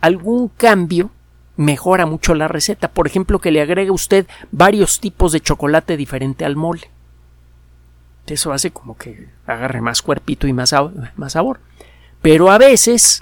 algún 0.00 0.48
cambio 0.48 1.10
mejora 1.56 2.06
mucho 2.06 2.34
la 2.34 2.48
receta. 2.48 2.88
Por 2.88 3.06
ejemplo, 3.06 3.38
que 3.38 3.50
le 3.50 3.60
agregue 3.60 3.90
usted 3.90 4.26
varios 4.50 5.00
tipos 5.00 5.32
de 5.32 5.40
chocolate 5.40 5.96
diferente 5.96 6.44
al 6.44 6.56
mole 6.56 6.90
eso 8.32 8.52
hace 8.52 8.70
como 8.70 8.96
que 8.96 9.28
agarre 9.46 9.80
más 9.80 10.02
cuerpito 10.02 10.46
y 10.46 10.52
más, 10.52 10.74
más 11.16 11.32
sabor. 11.32 11.60
Pero 12.22 12.50
a 12.50 12.58
veces 12.58 13.20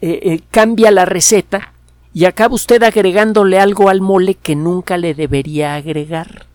eh, 0.00 0.20
eh, 0.22 0.40
cambia 0.50 0.90
la 0.90 1.04
receta 1.04 1.72
y 2.12 2.24
acaba 2.24 2.54
usted 2.54 2.82
agregándole 2.82 3.60
algo 3.60 3.88
al 3.88 4.00
mole 4.00 4.34
que 4.34 4.56
nunca 4.56 4.96
le 4.96 5.14
debería 5.14 5.74
agregar. 5.74 6.46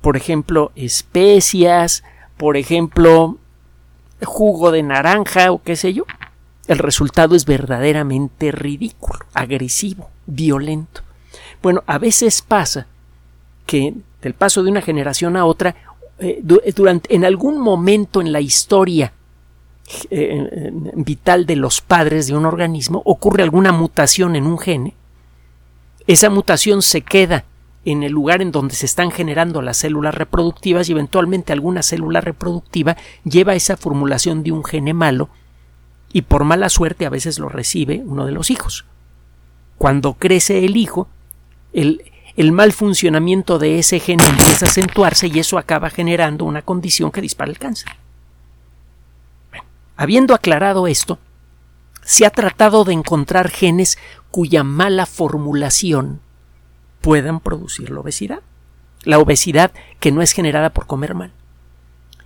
Por 0.00 0.16
ejemplo, 0.16 0.72
especias, 0.76 2.04
por 2.36 2.56
ejemplo, 2.56 3.38
jugo 4.22 4.70
de 4.70 4.82
naranja 4.82 5.52
o 5.52 5.62
qué 5.62 5.76
sé 5.76 5.94
yo. 5.94 6.04
El 6.66 6.78
resultado 6.78 7.34
es 7.34 7.44
verdaderamente 7.46 8.52
ridículo, 8.52 9.20
agresivo, 9.32 10.10
violento. 10.26 11.02
Bueno, 11.62 11.82
a 11.86 11.98
veces 11.98 12.42
pasa 12.42 12.86
que 13.66 13.94
del 14.20 14.34
paso 14.34 14.62
de 14.62 14.70
una 14.70 14.82
generación 14.82 15.36
a 15.36 15.44
otra, 15.46 15.74
eh, 16.18 16.40
durante, 16.42 17.14
en 17.14 17.24
algún 17.24 17.58
momento 17.58 18.20
en 18.20 18.32
la 18.32 18.40
historia 18.40 19.12
eh, 20.10 20.70
vital 20.94 21.46
de 21.46 21.56
los 21.56 21.80
padres 21.80 22.26
de 22.26 22.36
un 22.36 22.46
organismo 22.46 23.02
ocurre 23.04 23.42
alguna 23.42 23.72
mutación 23.72 24.36
en 24.36 24.46
un 24.46 24.58
gene, 24.58 24.94
esa 26.06 26.30
mutación 26.30 26.82
se 26.82 27.02
queda 27.02 27.44
en 27.84 28.02
el 28.02 28.12
lugar 28.12 28.42
en 28.42 28.50
donde 28.50 28.74
se 28.74 28.86
están 28.86 29.10
generando 29.10 29.62
las 29.62 29.78
células 29.78 30.14
reproductivas 30.14 30.88
y 30.88 30.92
eventualmente 30.92 31.52
alguna 31.52 31.82
célula 31.82 32.20
reproductiva 32.20 32.96
lleva 33.24 33.54
esa 33.54 33.76
formulación 33.76 34.42
de 34.42 34.52
un 34.52 34.64
gene 34.64 34.94
malo 34.94 35.28
y 36.12 36.22
por 36.22 36.44
mala 36.44 36.68
suerte 36.68 37.06
a 37.06 37.10
veces 37.10 37.38
lo 37.38 37.48
recibe 37.48 38.02
uno 38.06 38.26
de 38.26 38.32
los 38.32 38.50
hijos. 38.50 38.86
Cuando 39.78 40.14
crece 40.14 40.64
el 40.64 40.76
hijo, 40.76 41.08
el, 41.72 42.02
el 42.36 42.52
mal 42.52 42.72
funcionamiento 42.72 43.58
de 43.58 43.78
ese 43.78 43.98
gen 43.98 44.20
empieza 44.20 44.66
a 44.66 44.68
acentuarse 44.68 45.26
y 45.26 45.38
eso 45.38 45.58
acaba 45.58 45.90
generando 45.90 46.44
una 46.44 46.62
condición 46.62 47.10
que 47.10 47.20
dispara 47.20 47.50
el 47.50 47.58
cáncer. 47.58 47.90
Habiendo 49.96 50.34
aclarado 50.34 50.86
esto, 50.86 51.18
se 52.02 52.26
ha 52.26 52.30
tratado 52.30 52.84
de 52.84 52.92
encontrar 52.92 53.50
genes 53.50 53.98
cuya 54.30 54.62
mala 54.64 55.06
formulación 55.06 56.20
puedan 57.00 57.40
producir 57.40 57.90
la 57.90 58.00
obesidad. 58.00 58.40
La 59.02 59.18
obesidad 59.18 59.72
que 60.00 60.12
no 60.12 60.22
es 60.22 60.32
generada 60.32 60.70
por 60.70 60.86
comer 60.86 61.14
mal. 61.14 61.32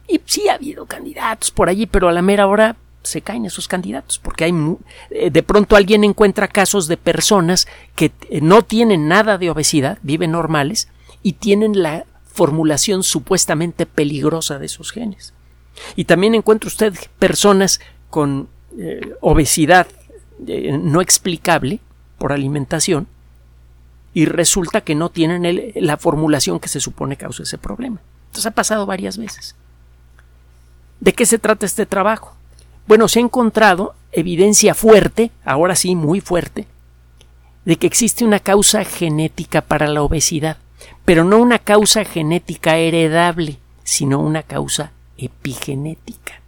Y 0.06 0.20
sí 0.24 0.48
ha 0.48 0.54
habido 0.54 0.86
candidatos 0.86 1.50
por 1.50 1.68
allí, 1.68 1.86
pero 1.86 2.08
a 2.08 2.12
la 2.12 2.22
mera 2.22 2.46
hora 2.46 2.76
se 3.02 3.22
caen 3.22 3.44
esos 3.44 3.68
candidatos, 3.68 4.18
porque 4.18 4.44
hay 4.44 4.54
eh, 5.10 5.30
de 5.30 5.42
pronto 5.42 5.76
alguien 5.76 6.04
encuentra 6.04 6.48
casos 6.48 6.88
de 6.88 6.96
personas 6.96 7.66
que 7.94 8.12
eh, 8.30 8.40
no 8.40 8.62
tienen 8.62 9.08
nada 9.08 9.38
de 9.38 9.50
obesidad, 9.50 9.98
viven 10.02 10.32
normales 10.32 10.88
y 11.22 11.34
tienen 11.34 11.82
la 11.82 12.04
formulación 12.26 13.02
supuestamente 13.02 13.86
peligrosa 13.86 14.58
de 14.58 14.66
esos 14.66 14.92
genes. 14.92 15.34
Y 15.96 16.04
también 16.04 16.34
encuentra 16.34 16.68
usted 16.68 16.94
personas 17.18 17.80
con 18.10 18.48
eh, 18.78 19.14
obesidad 19.20 19.86
no 20.38 21.00
explicable 21.00 21.80
por 22.16 22.32
alimentación 22.32 23.08
y 24.14 24.24
resulta 24.24 24.80
que 24.80 24.94
no 24.94 25.10
tienen 25.10 25.72
la 25.76 25.96
formulación 25.96 26.60
que 26.60 26.68
se 26.68 26.80
supone 26.80 27.16
causa 27.16 27.42
ese 27.42 27.58
problema. 27.58 28.00
Entonces 28.26 28.46
ha 28.46 28.50
pasado 28.52 28.86
varias 28.86 29.18
veces. 29.18 29.54
¿De 31.00 31.12
qué 31.12 31.26
se 31.26 31.38
trata 31.38 31.66
este 31.66 31.86
trabajo? 31.86 32.34
Bueno, 32.86 33.06
se 33.08 33.20
ha 33.20 33.22
encontrado 33.22 33.94
evidencia 34.12 34.74
fuerte, 34.74 35.30
ahora 35.44 35.76
sí 35.76 35.94
muy 35.94 36.20
fuerte, 36.20 36.66
de 37.64 37.76
que 37.76 37.86
existe 37.86 38.24
una 38.24 38.40
causa 38.40 38.84
genética 38.84 39.60
para 39.60 39.86
la 39.86 40.02
obesidad, 40.02 40.56
pero 41.04 41.24
no 41.24 41.38
una 41.38 41.58
causa 41.58 42.04
genética 42.04 42.76
heredable, 42.76 43.58
sino 43.84 44.20
una 44.20 44.42
causa 44.42 44.92
epigenética. 45.18 46.40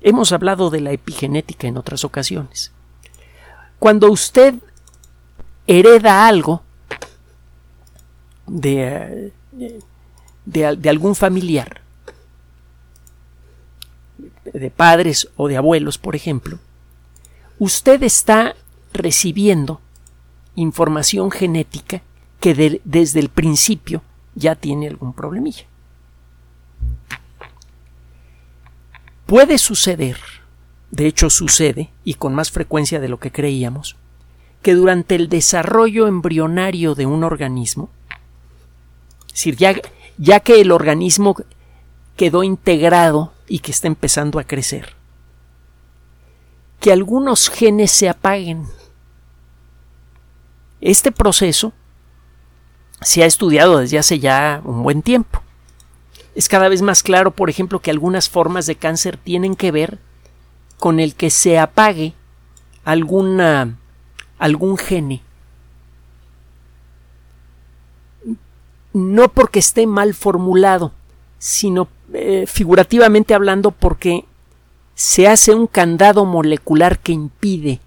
Hemos 0.00 0.32
hablado 0.32 0.70
de 0.70 0.80
la 0.80 0.92
epigenética 0.92 1.66
en 1.66 1.76
otras 1.76 2.04
ocasiones. 2.04 2.72
Cuando 3.78 4.10
usted 4.10 4.54
hereda 5.66 6.26
algo 6.26 6.62
de, 8.46 9.32
de, 10.44 10.88
algún 10.88 11.14
familiar, 11.14 11.80
de 14.44 14.70
padres 14.70 15.28
o 15.36 15.48
de 15.48 15.56
abuelos, 15.56 15.98
por 15.98 16.16
ejemplo, 16.16 16.58
usted 17.58 18.02
está 18.02 18.54
recibiendo 18.92 19.80
información 20.54 21.30
genética 21.30 22.02
que 22.40 22.80
desde 22.84 23.20
el 23.20 23.30
principio 23.30 24.02
ya 24.34 24.54
tiene 24.54 24.88
algún 24.88 25.12
problemilla. 25.12 25.64
Puede 29.26 29.58
suceder, 29.58 30.18
de 30.90 31.06
hecho 31.06 31.30
sucede, 31.30 31.90
y 32.04 32.14
con 32.14 32.34
más 32.34 32.50
frecuencia 32.50 33.00
de 33.00 33.08
lo 33.08 33.18
que 33.18 33.32
creíamos, 33.32 33.96
que 34.62 34.74
durante 34.74 35.14
el 35.14 35.28
desarrollo 35.28 36.06
embrionario 36.06 36.94
de 36.94 37.06
un 37.06 37.24
organismo, 37.24 37.90
es 39.32 39.56
ya, 39.56 39.74
ya 40.18 40.40
que 40.40 40.60
el 40.60 40.72
organismo 40.72 41.36
quedó 42.16 42.42
integrado 42.42 43.32
y 43.48 43.58
que 43.60 43.72
está 43.72 43.88
empezando 43.88 44.38
a 44.38 44.44
crecer. 44.44 44.94
Que 46.80 46.92
algunos 46.92 47.48
genes 47.48 47.90
se 47.90 48.08
apaguen. 48.08 48.66
Este 50.80 51.12
proceso 51.12 51.72
se 53.00 53.22
ha 53.22 53.26
estudiado 53.26 53.78
desde 53.78 53.98
hace 53.98 54.18
ya 54.18 54.60
un 54.64 54.82
buen 54.82 55.02
tiempo. 55.02 55.43
Es 56.34 56.48
cada 56.48 56.68
vez 56.68 56.82
más 56.82 57.02
claro, 57.02 57.30
por 57.30 57.48
ejemplo, 57.48 57.78
que 57.80 57.90
algunas 57.90 58.28
formas 58.28 58.66
de 58.66 58.76
cáncer 58.76 59.16
tienen 59.16 59.54
que 59.54 59.70
ver 59.70 59.98
con 60.78 60.98
el 61.00 61.14
que 61.14 61.30
se 61.30 61.58
apague 61.58 62.14
alguna, 62.84 63.76
algún 64.38 64.76
gene. 64.76 65.22
No 68.92 69.28
porque 69.28 69.60
esté 69.60 69.86
mal 69.86 70.14
formulado, 70.14 70.92
sino 71.38 71.88
eh, 72.12 72.44
figurativamente 72.46 73.34
hablando 73.34 73.70
porque 73.70 74.24
se 74.94 75.26
hace 75.26 75.54
un 75.54 75.66
candado 75.66 76.24
molecular 76.24 76.98
que 76.98 77.12
impide 77.12 77.80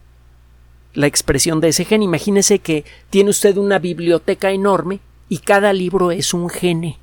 la 0.94 1.08
expresión 1.08 1.62
de 1.62 1.70
ese 1.70 1.86
gen. 1.86 2.04
Imagínese 2.04 2.60
que 2.60 2.84
tiene 3.10 3.30
usted 3.30 3.58
una 3.58 3.80
biblioteca 3.80 4.52
enorme 4.52 5.00
y 5.30 5.40
cada 5.40 5.72
libro 5.74 6.12
es 6.12 6.34
un 6.34 6.50
gene. 6.50 6.98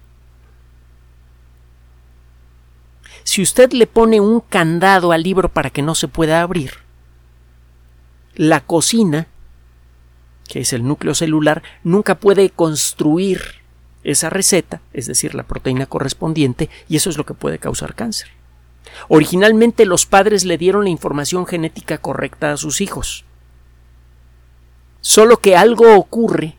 Si 3.34 3.42
usted 3.42 3.72
le 3.72 3.88
pone 3.88 4.20
un 4.20 4.38
candado 4.38 5.10
al 5.10 5.24
libro 5.24 5.48
para 5.48 5.70
que 5.70 5.82
no 5.82 5.96
se 5.96 6.06
pueda 6.06 6.40
abrir, 6.40 6.74
la 8.36 8.60
cocina, 8.60 9.26
que 10.46 10.60
es 10.60 10.72
el 10.72 10.86
núcleo 10.86 11.16
celular, 11.16 11.64
nunca 11.82 12.14
puede 12.14 12.50
construir 12.50 13.40
esa 14.04 14.30
receta, 14.30 14.82
es 14.92 15.06
decir, 15.06 15.34
la 15.34 15.42
proteína 15.42 15.86
correspondiente, 15.86 16.70
y 16.88 16.94
eso 16.94 17.10
es 17.10 17.18
lo 17.18 17.26
que 17.26 17.34
puede 17.34 17.58
causar 17.58 17.96
cáncer. 17.96 18.28
Originalmente 19.08 19.84
los 19.84 20.06
padres 20.06 20.44
le 20.44 20.56
dieron 20.56 20.84
la 20.84 20.90
información 20.90 21.44
genética 21.44 21.98
correcta 21.98 22.52
a 22.52 22.56
sus 22.56 22.80
hijos. 22.80 23.24
Solo 25.00 25.38
que 25.38 25.56
algo 25.56 25.96
ocurre. 25.96 26.54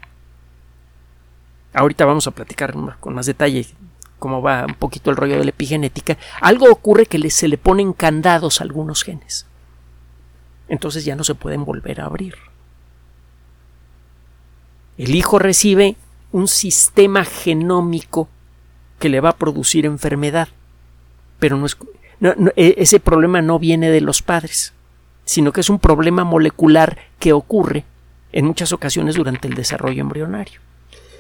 Ahorita 1.71 2.03
vamos 2.03 2.27
a 2.27 2.31
platicar 2.31 2.75
con 2.99 3.13
más 3.13 3.27
detalle 3.27 3.65
cómo 4.25 4.41
va 4.41 4.65
un 4.65 4.73
poquito 4.73 5.11
el 5.11 5.17
rollo 5.17 5.37
de 5.37 5.43
la 5.43 5.51
epigenética. 5.51 6.17
Algo 6.41 6.67
ocurre 6.71 7.05
que 7.05 7.29
se 7.29 7.47
le 7.47 7.59
ponen 7.59 7.93
candados 7.93 8.59
a 8.59 8.63
algunos 8.63 9.03
genes. 9.03 9.45
Entonces 10.67 11.05
ya 11.05 11.15
no 11.15 11.23
se 11.23 11.35
pueden 11.35 11.63
volver 11.63 12.01
a 12.01 12.05
abrir. 12.05 12.33
El 14.97 15.13
hijo 15.13 15.37
recibe 15.37 15.95
un 16.31 16.47
sistema 16.47 17.23
genómico 17.23 18.27
que 18.97 19.09
le 19.09 19.21
va 19.21 19.29
a 19.29 19.37
producir 19.37 19.85
enfermedad. 19.85 20.47
Pero 21.37 21.57
no 21.57 21.67
es, 21.67 21.77
e, 22.55 22.73
ese 22.79 22.99
problema 22.99 23.43
no 23.43 23.59
viene 23.59 23.91
de 23.91 24.01
los 24.01 24.23
padres, 24.23 24.73
sino 25.23 25.51
que 25.51 25.61
es 25.61 25.69
un 25.69 25.77
problema 25.77 26.23
molecular 26.23 26.97
que 27.19 27.31
ocurre 27.31 27.85
en 28.31 28.45
muchas 28.45 28.71
ocasiones 28.71 29.13
durante 29.13 29.47
el 29.47 29.53
desarrollo 29.53 30.01
embrionario. 30.01 30.61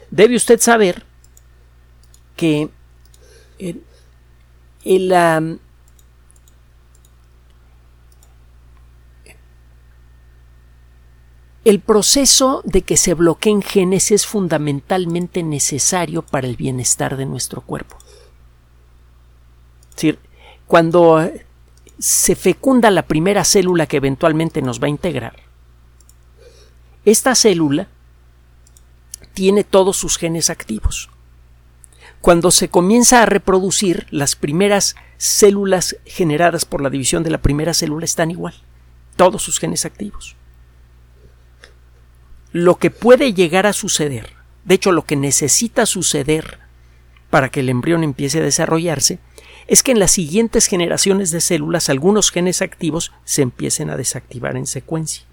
Debe 0.09 0.35
usted 0.35 0.59
saber 0.59 1.03
que 2.35 2.69
el, 3.59 3.83
el, 4.83 5.59
el 11.65 11.79
proceso 11.79 12.61
de 12.63 12.83
que 12.83 12.95
se 12.95 13.15
bloqueen 13.15 13.61
genes 13.61 14.11
es 14.11 14.27
fundamentalmente 14.27 15.43
necesario 15.43 16.21
para 16.21 16.47
el 16.47 16.55
bienestar 16.55 17.17
de 17.17 17.25
nuestro 17.25 17.61
cuerpo. 17.61 17.97
Es 19.89 19.95
decir, 19.95 20.19
cuando 20.67 21.31
se 21.97 22.35
fecunda 22.35 22.91
la 22.91 23.07
primera 23.07 23.43
célula 23.43 23.87
que 23.87 23.97
eventualmente 23.97 24.61
nos 24.61 24.81
va 24.81 24.87
a 24.87 24.89
integrar, 24.89 25.35
esta 27.03 27.33
célula 27.35 27.87
tiene 29.33 29.63
todos 29.63 29.97
sus 29.97 30.17
genes 30.17 30.49
activos. 30.49 31.09
Cuando 32.25 32.49
se 32.49 32.69
comienza 32.69 33.21
a 33.21 33.27
reproducir, 33.27 34.07
las 34.09 34.35
primeras 34.35 34.95
células 35.17 35.97
generadas 36.07 36.65
por 36.65 36.81
la 36.81 36.89
división 36.89 37.21
de 37.21 37.29
la 37.29 37.37
primera 37.37 37.75
célula 37.75 38.03
están 38.03 38.31
igual, 38.31 38.55
todos 39.15 39.43
sus 39.43 39.59
genes 39.59 39.85
activos. 39.85 40.35
Lo 42.51 42.79
que 42.79 42.89
puede 42.89 43.35
llegar 43.35 43.67
a 43.67 43.73
suceder, 43.73 44.31
de 44.63 44.73
hecho 44.73 44.91
lo 44.91 45.05
que 45.05 45.15
necesita 45.15 45.85
suceder 45.85 46.57
para 47.29 47.49
que 47.49 47.59
el 47.59 47.69
embrión 47.69 48.03
empiece 48.03 48.39
a 48.39 48.43
desarrollarse, 48.43 49.19
es 49.67 49.83
que 49.83 49.91
en 49.91 49.99
las 49.99 50.09
siguientes 50.09 50.65
generaciones 50.65 51.29
de 51.29 51.41
células 51.41 51.91
algunos 51.91 52.31
genes 52.31 52.63
activos 52.63 53.11
se 53.23 53.43
empiecen 53.43 53.91
a 53.91 53.97
desactivar 53.97 54.57
en 54.57 54.65
secuencia. 54.65 55.25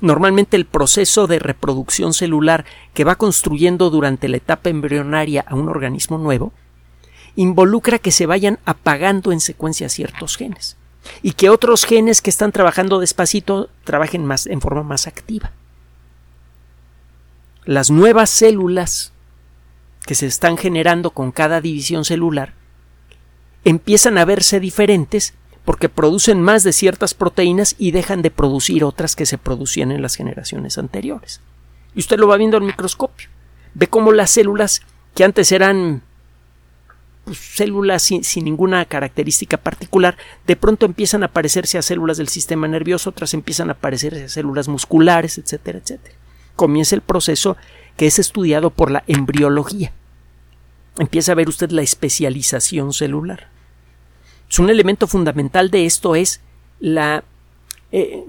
Normalmente 0.00 0.56
el 0.56 0.64
proceso 0.64 1.26
de 1.26 1.38
reproducción 1.38 2.14
celular 2.14 2.64
que 2.94 3.04
va 3.04 3.16
construyendo 3.16 3.90
durante 3.90 4.28
la 4.28 4.38
etapa 4.38 4.70
embrionaria 4.70 5.44
a 5.46 5.54
un 5.54 5.68
organismo 5.68 6.16
nuevo 6.16 6.52
involucra 7.36 7.98
que 7.98 8.10
se 8.10 8.26
vayan 8.26 8.58
apagando 8.64 9.32
en 9.32 9.40
secuencia 9.40 9.88
ciertos 9.88 10.36
genes 10.36 10.76
y 11.22 11.32
que 11.32 11.50
otros 11.50 11.84
genes 11.84 12.22
que 12.22 12.30
están 12.30 12.52
trabajando 12.52 12.98
despacito 12.98 13.68
trabajen 13.84 14.24
más 14.24 14.46
en 14.46 14.60
forma 14.60 14.82
más 14.82 15.06
activa. 15.06 15.52
Las 17.64 17.90
nuevas 17.90 18.30
células 18.30 19.12
que 20.06 20.14
se 20.14 20.26
están 20.26 20.56
generando 20.56 21.10
con 21.10 21.30
cada 21.30 21.60
división 21.60 22.04
celular 22.04 22.54
empiezan 23.64 24.18
a 24.18 24.24
verse 24.24 24.60
diferentes 24.60 25.34
porque 25.70 25.88
producen 25.88 26.42
más 26.42 26.64
de 26.64 26.72
ciertas 26.72 27.14
proteínas 27.14 27.76
y 27.78 27.92
dejan 27.92 28.22
de 28.22 28.32
producir 28.32 28.82
otras 28.82 29.14
que 29.14 29.24
se 29.24 29.38
producían 29.38 29.92
en 29.92 30.02
las 30.02 30.16
generaciones 30.16 30.78
anteriores. 30.78 31.40
Y 31.94 32.00
usted 32.00 32.18
lo 32.18 32.26
va 32.26 32.36
viendo 32.38 32.56
al 32.56 32.64
microscopio. 32.64 33.28
Ve 33.74 33.86
cómo 33.86 34.10
las 34.10 34.32
células 34.32 34.82
que 35.14 35.22
antes 35.22 35.52
eran 35.52 36.02
pues, 37.24 37.38
células 37.38 38.02
sin, 38.02 38.24
ninguna 38.42 38.84
característica 38.84 39.58
particular, 39.58 40.16
de 40.44 40.56
pronto 40.56 40.86
empiezan 40.86 41.22
a 41.22 41.28
parecerse 41.28 41.78
a 41.78 41.82
células 41.82 42.16
del 42.16 42.26
sistema 42.26 42.66
nervioso, 42.66 43.10
otras 43.10 43.32
empiezan 43.32 43.70
a 43.70 43.74
parecerse 43.74 44.24
a 44.24 44.28
células 44.28 44.66
musculares, 44.66 45.38
etcétera, 45.38 45.78
etcétera. 45.78 46.16
Comienza 46.56 46.96
el 46.96 47.02
proceso 47.02 47.56
que 47.96 48.08
es 48.08 48.18
estudiado 48.18 48.70
por 48.70 48.90
la 48.90 49.04
embriología. 49.06 49.92
Empieza 50.98 51.30
a 51.30 51.36
ver 51.36 51.48
usted 51.48 51.70
la 51.70 51.82
especialización 51.82 52.92
celular. 52.92 53.59
Un 54.58 54.68
elemento 54.68 55.06
fundamental 55.06 55.70
de 55.70 55.86
esto 55.86 56.16
es 56.16 56.40
la, 56.80 57.24
eh, 57.92 58.24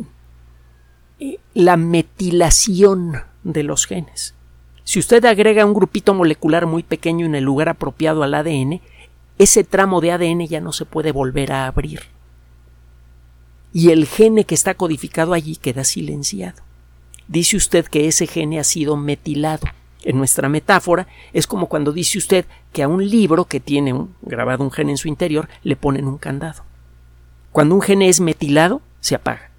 la 1.54 1.76
metilación 1.78 3.24
de 3.44 3.64
los 3.64 3.86
genes. 3.86 4.34
Si 4.84 5.00
usted 5.00 5.24
agrega 5.26 5.66
un 5.66 5.74
grupito 5.74 6.14
molecular 6.14 6.68
muy 6.68 6.84
pequeño 6.84 7.26
en 7.26 7.36
el 7.36 7.44
lugar 7.44 7.70
apropiado 7.70 8.24
al 8.24 8.34
ADN, 8.34 8.82
ese 9.38 9.64
tramo 9.64 10.02
de 10.02 10.12
ADN 10.12 10.48
ya 10.48 10.62
no 10.62 10.72
se 10.72 10.86
puede 10.86 11.12
volver 11.12 11.52
a 11.52 11.68
abrir. 11.68 12.02
Y 13.74 13.90
el 13.90 14.06
gene 14.06 14.44
que 14.44 14.56
está 14.56 14.74
codificado 14.74 15.34
allí 15.34 15.56
queda 15.56 15.84
silenciado. 15.84 16.62
Dice 17.28 17.58
usted 17.58 17.86
que 17.86 18.08
ese 18.08 18.28
gene 18.28 18.60
ha 18.60 18.64
sido 18.64 18.98
metilado. 18.98 19.68
En 20.04 20.18
nuestra 20.18 20.50
metáfora 20.50 21.08
es 21.32 21.46
como 21.46 21.68
cuando 21.68 21.92
dice 21.92 22.18
usted 22.18 22.46
que 22.74 22.84
a 22.84 22.88
un 22.88 23.08
libro 23.08 23.46
que 23.46 23.60
tiene 23.60 23.94
un, 23.94 24.16
grabado 24.22 24.64
un 24.64 24.72
gen 24.72 24.90
en 24.90 24.98
su 24.98 25.08
interior 25.08 25.48
le 25.64 25.76
ponen 25.76 26.08
un 26.08 26.18
candado. 26.18 26.64
Cuando 27.52 27.76
un 27.76 27.82
gen 27.82 28.02
es 28.02 28.20
metilado, 28.20 28.82
se 29.00 29.16
apaga. 29.16 29.52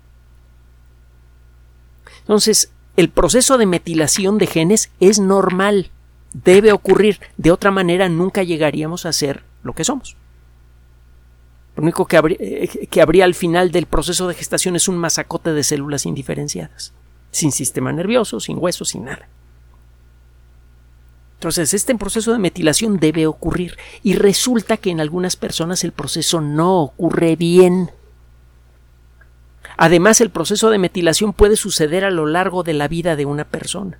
Entonces, 2.20 2.72
el 2.96 3.08
proceso 3.08 3.58
de 3.58 3.66
metilación 3.66 4.38
de 4.38 4.46
genes 4.46 4.90
es 5.00 5.18
normal, 5.18 5.90
debe 6.32 6.72
ocurrir, 6.72 7.20
de 7.36 7.50
otra 7.50 7.70
manera 7.70 8.08
nunca 8.08 8.42
llegaríamos 8.42 9.06
a 9.06 9.12
ser 9.12 9.44
lo 9.62 9.74
que 9.74 9.84
somos. 9.84 10.16
Lo 11.76 11.82
único 11.82 12.06
que 12.06 12.16
habría, 12.16 12.36
eh, 12.40 13.22
al 13.22 13.34
final 13.34 13.70
del 13.70 13.86
proceso 13.86 14.28
de 14.28 14.34
gestación 14.34 14.76
es 14.76 14.88
un 14.88 14.98
masacote 14.98 15.52
de 15.52 15.64
células 15.64 16.04
indiferenciadas, 16.04 16.92
sin 17.30 17.50
sistema 17.50 17.92
nervioso, 17.92 18.40
sin 18.40 18.58
huesos, 18.60 18.90
sin 18.90 19.04
nada. 19.04 19.28
Entonces, 21.42 21.74
este 21.74 21.92
proceso 21.96 22.30
de 22.30 22.38
metilación 22.38 23.00
debe 23.00 23.26
ocurrir 23.26 23.76
y 24.04 24.14
resulta 24.14 24.76
que 24.76 24.90
en 24.90 25.00
algunas 25.00 25.34
personas 25.34 25.82
el 25.82 25.90
proceso 25.90 26.40
no 26.40 26.80
ocurre 26.80 27.34
bien. 27.34 27.90
Además, 29.76 30.20
el 30.20 30.30
proceso 30.30 30.70
de 30.70 30.78
metilación 30.78 31.32
puede 31.32 31.56
suceder 31.56 32.04
a 32.04 32.12
lo 32.12 32.26
largo 32.26 32.62
de 32.62 32.74
la 32.74 32.86
vida 32.86 33.16
de 33.16 33.26
una 33.26 33.42
persona. 33.42 33.98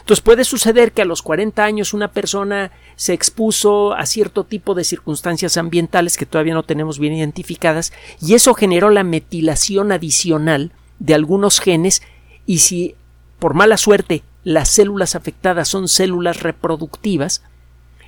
Entonces 0.00 0.22
puede 0.22 0.44
suceder 0.44 0.92
que 0.92 1.00
a 1.00 1.06
los 1.06 1.22
40 1.22 1.64
años 1.64 1.94
una 1.94 2.08
persona 2.12 2.72
se 2.94 3.14
expuso 3.14 3.94
a 3.94 4.04
cierto 4.04 4.44
tipo 4.44 4.74
de 4.74 4.84
circunstancias 4.84 5.56
ambientales 5.56 6.18
que 6.18 6.26
todavía 6.26 6.52
no 6.52 6.62
tenemos 6.62 6.98
bien 6.98 7.14
identificadas 7.14 7.94
y 8.20 8.34
eso 8.34 8.52
generó 8.52 8.90
la 8.90 9.02
metilación 9.02 9.92
adicional 9.92 10.72
de 10.98 11.14
algunos 11.14 11.58
genes 11.58 12.02
y 12.44 12.58
si 12.58 12.96
por 13.38 13.54
mala 13.54 13.78
suerte 13.78 14.22
las 14.46 14.68
células 14.68 15.16
afectadas 15.16 15.66
son 15.66 15.88
células 15.88 16.40
reproductivas, 16.40 17.42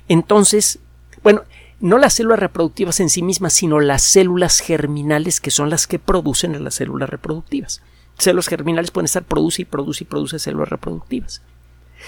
entonces, 0.07 0.79
bueno, 1.21 1.41
no 1.81 1.97
las 1.97 2.13
células 2.13 2.39
reproductivas 2.39 3.01
en 3.01 3.09
sí 3.09 3.21
mismas, 3.21 3.51
sino 3.51 3.81
las 3.81 4.03
células 4.03 4.61
germinales 4.61 5.41
que 5.41 5.51
son 5.51 5.69
las 5.69 5.85
que 5.85 5.99
producen 5.99 6.55
a 6.55 6.59
las 6.59 6.75
células 6.75 7.09
reproductivas. 7.09 7.81
Células 8.17 8.47
germinales 8.47 8.91
pueden 8.91 9.07
estar 9.07 9.25
produce 9.25 9.63
y 9.63 9.65
produce 9.65 10.05
y 10.05 10.07
produce 10.07 10.39
células 10.39 10.69
reproductivas. 10.69 11.41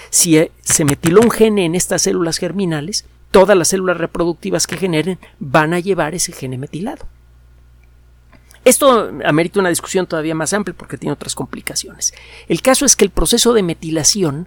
Si 0.08 0.38
eh, 0.38 0.50
se 0.62 0.86
metiló 0.86 1.20
un 1.20 1.30
gene 1.30 1.66
en 1.66 1.74
estas 1.74 2.00
células 2.00 2.38
germinales, 2.38 3.04
todas 3.30 3.54
las 3.54 3.68
células 3.68 3.98
reproductivas 3.98 4.66
que 4.66 4.78
generen 4.78 5.18
van 5.40 5.74
a 5.74 5.78
llevar 5.78 6.14
ese 6.14 6.32
gene 6.32 6.56
metilado. 6.56 7.06
Esto 8.64 9.10
amerita 9.24 9.60
una 9.60 9.68
discusión 9.68 10.06
todavía 10.06 10.34
más 10.34 10.52
amplia 10.52 10.74
porque 10.76 10.98
tiene 10.98 11.12
otras 11.12 11.34
complicaciones. 11.34 12.14
El 12.48 12.62
caso 12.62 12.84
es 12.84 12.94
que 12.94 13.04
el 13.04 13.10
proceso 13.10 13.52
de 13.52 13.62
metilación 13.62 14.46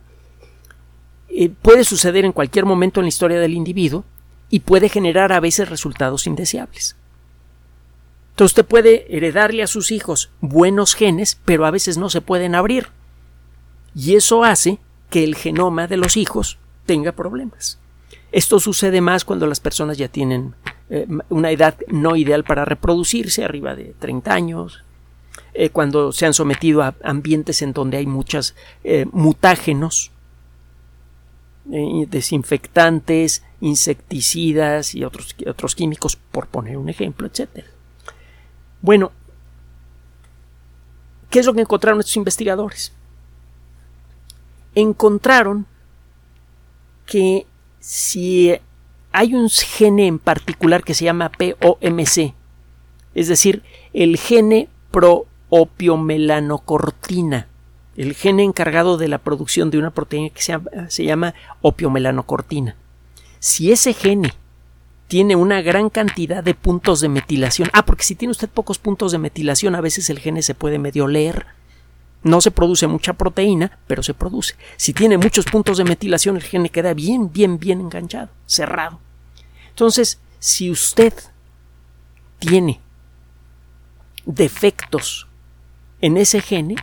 eh, 1.30 1.50
puede 1.50 1.84
suceder 1.84 2.24
en 2.24 2.32
cualquier 2.32 2.66
momento 2.66 3.00
en 3.00 3.06
la 3.06 3.10
historia 3.10 3.40
del 3.40 3.54
individuo 3.54 4.06
y 4.50 4.62
puede 4.62 4.88
generar 4.88 5.34
a 5.34 5.42
veces 5.42 5.70
resultados 5.70 6.28
indeseables. 6.28 6.96
Entonces 8.32 8.52
usted 8.52 8.66
puede 8.66 9.16
heredarle 9.16 9.64
a 9.64 9.68
sus 9.68 9.92
hijos 9.92 10.30
buenos 10.40 10.94
genes, 10.94 11.40
pero 11.44 11.66
a 11.66 11.72
veces 11.72 11.98
no 11.98 12.10
se 12.10 12.22
pueden 12.22 12.56
abrir. 12.56 12.88
Y 13.94 14.16
eso 14.16 14.44
hace 14.44 14.80
que 15.10 15.24
el 15.24 15.36
genoma 15.36 15.88
de 15.88 15.98
los 15.98 16.18
hijos 16.18 16.58
tenga 16.86 17.12
problemas. 17.12 17.80
Esto 18.32 18.60
sucede 18.60 19.02
más 19.02 19.24
cuando 19.24 19.48
las 19.48 19.62
personas 19.62 19.98
ya 19.98 20.08
tienen 20.08 20.54
eh, 20.90 21.08
una 21.30 21.52
edad 21.52 21.76
no 21.88 22.16
ideal 22.16 22.44
para 22.44 22.64
reproducirse, 22.64 23.44
arriba 23.44 23.76
de 23.76 23.96
30 23.98 24.34
años, 24.34 24.84
eh, 25.54 25.70
cuando 25.70 26.12
se 26.12 26.26
han 26.26 26.34
sometido 26.34 26.84
a 26.84 26.96
ambientes 27.04 27.62
en 27.62 27.74
donde 27.74 27.98
hay 27.98 28.06
muchos 28.06 28.56
eh, 28.84 29.06
mutágenos, 29.12 30.12
desinfectantes, 31.68 33.44
insecticidas 33.60 34.94
y 34.94 35.04
otros, 35.04 35.36
otros 35.48 35.74
químicos, 35.74 36.16
por 36.16 36.46
poner 36.46 36.78
un 36.78 36.90
ejemplo, 36.90 37.26
etc. 37.26 37.66
Bueno, 38.84 39.12
¿qué 41.32 41.40
es 41.40 41.46
lo 41.48 41.56
que 41.56 41.62
encontraron 41.62 42.00
estos 42.00 42.18
investigadores? 42.18 42.94
Encontraron 44.76 45.66
que 47.08 47.48
si 47.80 48.56
hay 49.16 49.34
un 49.34 49.50
gene 49.50 50.06
en 50.08 50.20
particular 50.20 50.84
que 50.84 50.94
se 50.94 51.06
llama 51.06 51.32
POMC, 51.32 52.34
es 53.14 53.30
decir, 53.30 53.64
el 53.94 54.18
gene 54.18 54.68
proopiomelanocortina, 54.92 57.48
el 57.96 58.14
gene 58.14 58.44
encargado 58.44 58.98
de 58.98 59.08
la 59.08 59.20
producción 59.20 59.72
de 59.72 59.78
una 59.78 59.92
proteína 59.92 60.32
que 60.32 60.42
se 60.42 60.52
llama, 60.52 60.70
se 60.90 61.06
llama 61.06 61.34
opiomelanocortina. 61.62 62.76
Si 63.40 63.72
ese 63.72 63.94
gene 63.94 64.34
tiene 65.08 65.38
una 65.38 65.62
gran 65.62 65.90
cantidad 65.90 66.44
de 66.44 66.54
puntos 66.54 67.00
de 67.00 67.08
metilación. 67.08 67.70
Ah, 67.72 67.86
porque 67.86 68.04
si 68.04 68.16
tiene 68.16 68.32
usted 68.32 68.50
pocos 68.50 68.80
puntos 68.80 69.14
de 69.14 69.20
metilación, 69.20 69.76
a 69.76 69.82
veces 69.82 70.10
el 70.10 70.20
gene 70.20 70.42
se 70.42 70.56
puede 70.56 70.78
medio 70.80 71.08
leer. 71.08 71.46
No 72.24 72.42
se 72.42 72.52
produce 72.52 72.88
mucha 72.88 73.14
proteína, 73.14 73.80
pero 73.88 74.04
se 74.04 74.16
produce. 74.16 74.56
Si 74.78 74.94
tiene 74.94 75.20
muchos 75.20 75.46
puntos 75.46 75.78
de 75.78 75.86
metilación, 75.86 76.36
el 76.36 76.44
gene 76.44 76.70
queda 76.70 76.94
bien, 76.96 77.32
bien, 77.32 77.60
bien 77.60 77.80
enganchado, 77.82 78.30
cerrado. 78.48 79.05
Entonces, 79.76 80.22
si 80.40 80.72
usted 80.72 81.14
tiene 82.40 82.80
defectos 84.26 85.28
en 86.00 86.16
ese 86.16 86.40
gene, 86.40 86.78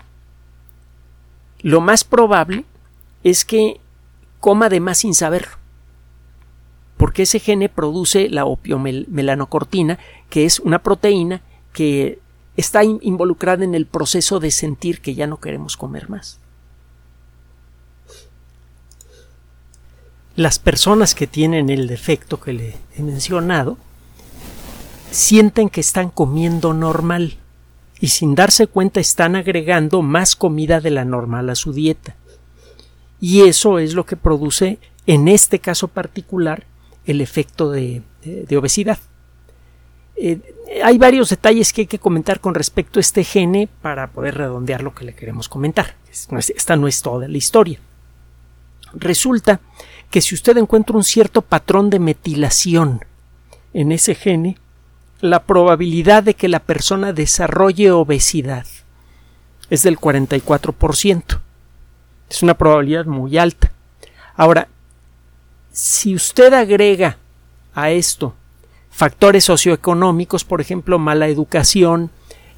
lo 1.62 1.80
más 1.80 2.04
probable 2.04 2.66
es 3.24 3.46
que 3.46 3.80
coma 4.40 4.68
de 4.68 4.80
más 4.80 4.98
sin 4.98 5.14
saberlo 5.14 5.56
porque 6.98 7.22
ese 7.22 7.40
gene 7.40 7.70
produce 7.70 8.28
la 8.28 8.44
opiomelanocortina, 8.44 9.98
que 10.30 10.44
es 10.44 10.60
una 10.60 10.82
proteína 10.82 11.42
que 11.72 12.20
está 12.56 12.84
involucrada 12.84 13.64
en 13.64 13.74
el 13.74 13.86
proceso 13.86 14.38
de 14.38 14.50
sentir 14.50 15.00
que 15.00 15.16
ya 15.16 15.26
no 15.26 15.40
queremos 15.40 15.76
comer 15.76 16.08
más. 16.08 16.41
Las 20.34 20.58
personas 20.58 21.14
que 21.14 21.26
tienen 21.26 21.68
el 21.68 21.86
defecto 21.86 22.40
que 22.40 22.52
le 22.54 22.74
he 22.96 23.02
mencionado 23.02 23.76
sienten 25.10 25.68
que 25.68 25.80
están 25.80 26.08
comiendo 26.08 26.72
normal 26.72 27.36
y 28.00 28.08
sin 28.08 28.34
darse 28.34 28.66
cuenta 28.66 28.98
están 28.98 29.36
agregando 29.36 30.00
más 30.00 30.34
comida 30.34 30.80
de 30.80 30.90
la 30.90 31.04
normal 31.04 31.50
a 31.50 31.54
su 31.54 31.72
dieta. 31.72 32.16
Y 33.20 33.42
eso 33.42 33.78
es 33.78 33.94
lo 33.94 34.06
que 34.06 34.16
produce, 34.16 34.78
en 35.06 35.28
este 35.28 35.60
caso 35.60 35.86
particular, 35.88 36.64
el 37.04 37.20
efecto 37.20 37.70
de, 37.70 38.02
obesidad. 38.56 38.98
Eh, 40.16 40.40
hay 40.82 40.98
varios 40.98 41.28
detalles 41.28 41.72
que 41.72 41.82
hay 41.82 41.86
que 41.86 41.98
comentar 41.98 42.40
con 42.40 42.54
respecto 42.54 42.98
a 42.98 43.02
este 43.02 43.22
gene 43.22 43.68
para 43.82 44.08
poder 44.10 44.36
redondear 44.36 44.82
lo 44.82 44.94
que 44.94 45.04
le 45.04 45.14
queremos 45.14 45.48
comentar. 45.48 45.94
Esta 46.10 46.76
no 46.76 46.88
es 46.88 47.02
toda 47.02 47.28
la 47.28 47.36
historia. 47.36 47.78
Resulta 48.94 49.60
que 50.12 50.20
si 50.20 50.34
usted 50.34 50.58
encuentra 50.58 50.94
un 50.94 51.04
cierto 51.04 51.40
patrón 51.40 51.88
de 51.88 51.98
metilación 51.98 53.04
en 53.72 53.92
ese 53.92 54.14
gene, 54.14 54.58
la 55.20 55.44
probabilidad 55.44 56.22
de 56.22 56.34
que 56.34 56.48
la 56.48 56.60
persona 56.60 57.14
desarrolle 57.14 57.90
obesidad 57.92 58.66
es 59.70 59.82
del 59.82 59.98
44%. 59.98 61.40
Es 62.28 62.42
una 62.42 62.54
probabilidad 62.54 63.06
muy 63.06 63.38
alta. 63.38 63.72
Ahora, 64.36 64.68
si 65.72 66.14
usted 66.14 66.52
agrega 66.52 67.16
a 67.74 67.90
esto 67.90 68.34
factores 68.90 69.44
socioeconómicos, 69.44 70.44
por 70.44 70.60
ejemplo, 70.60 70.98
mala 70.98 71.28
educación, 71.28 72.10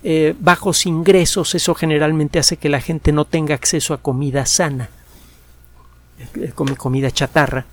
eh, 0.03 0.35
bajos 0.41 0.87
ingresos, 0.87 1.55
eso 1.55 1.75
generalmente 1.77 2.41
hace 2.41 2.57
que 2.57 2.69
la 2.69 2.81
gente 2.81 3.13
no 3.13 3.25
tenga 3.25 3.55
acceso 3.55 3.95
a 3.95 3.99
comida 3.99 4.45
sana, 4.45 4.91
eh, 6.19 6.53
come 6.55 6.77
comida 6.77 7.11
chatarra, 7.11 7.67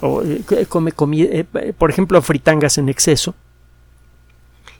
o 0.00 0.22
eh, 0.22 0.66
come 0.68 0.92
comida, 0.92 1.44
por 1.78 1.90
ejemplo, 1.90 2.20
fritangas 2.22 2.78
en 2.78 2.88
exceso, 2.88 3.34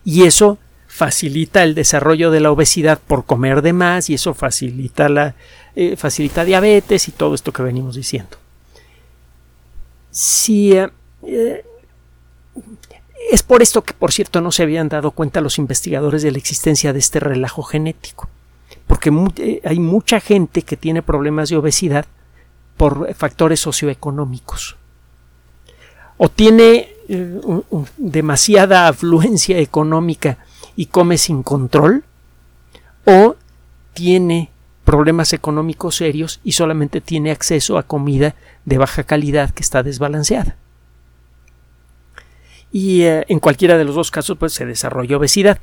y 0.05 0.25
eso 0.25 0.59
facilita 0.87 1.63
el 1.63 1.75
desarrollo 1.75 2.31
de 2.31 2.41
la 2.41 2.51
obesidad 2.51 2.99
por 2.99 3.25
comer 3.25 3.61
de 3.61 3.73
más 3.73 4.09
y 4.09 4.15
eso 4.15 4.35
facilita 4.35 5.09
la 5.09 5.35
facilita 5.97 6.45
diabetes 6.45 7.09
y 7.09 7.13
todo 7.13 7.35
esto 7.35 7.53
que 7.53 7.63
venimos 7.63 7.97
diciendo. 7.97 8.39
Si 10.17 10.73
eh, 10.73 10.89
eh, 11.25 11.63
es 13.31 13.43
por 13.43 13.61
esto 13.61 13.85
que, 13.85 13.93
por 13.93 14.13
cierto, 14.13 14.41
no 14.41 14.51
se 14.51 14.63
habían 14.63 14.89
dado 14.89 15.11
cuenta 15.11 15.43
los 15.43 15.59
investigadores 15.59 16.23
de 16.23 16.33
la 16.33 16.39
existencia 16.39 16.95
de 16.95 17.01
este 17.01 17.21
relajo 17.21 17.63
genético, 17.63 18.27
porque 18.87 19.13
eh, 19.37 19.61
hay 19.63 19.79
mucha 19.79 20.19
gente 20.21 20.63
que 20.63 20.79
tiene 20.79 21.03
problemas 21.03 21.51
de 21.51 21.59
obesidad 21.59 22.07
por 22.77 23.15
factores 23.15 23.61
socioeconómicos. 23.61 24.77
O 26.19 26.29
tiene 26.29 26.97
demasiada 27.97 28.89
afluencia 28.89 29.59
económica 29.59 30.39
y 30.75 30.87
come 30.87 31.19
sin 31.19 31.43
control, 31.43 32.05
o 33.05 33.37
tiene 33.95 34.51
problemas 34.85 35.33
económicos 35.33 35.97
serios 35.97 36.41
y 36.45 36.53
solamente 36.53 37.01
tiene 37.01 37.31
acceso 37.31 37.79
a 37.79 37.83
comida 37.83 38.35
de 38.65 38.79
baja 38.79 39.05
calidad 39.05 39.51
que 39.51 39.63
está 39.63 39.83
desbalanceada. 39.83 40.57
Y 42.73 43.03
eh, 43.03 43.25
en 43.29 43.41
cualquiera 43.41 43.79
de 43.79 43.85
los 43.85 43.95
dos 43.95 44.11
casos 44.11 44.37
pues 44.39 44.53
se 44.53 44.67
desarrolló 44.67 45.19
obesidad. 45.19 45.59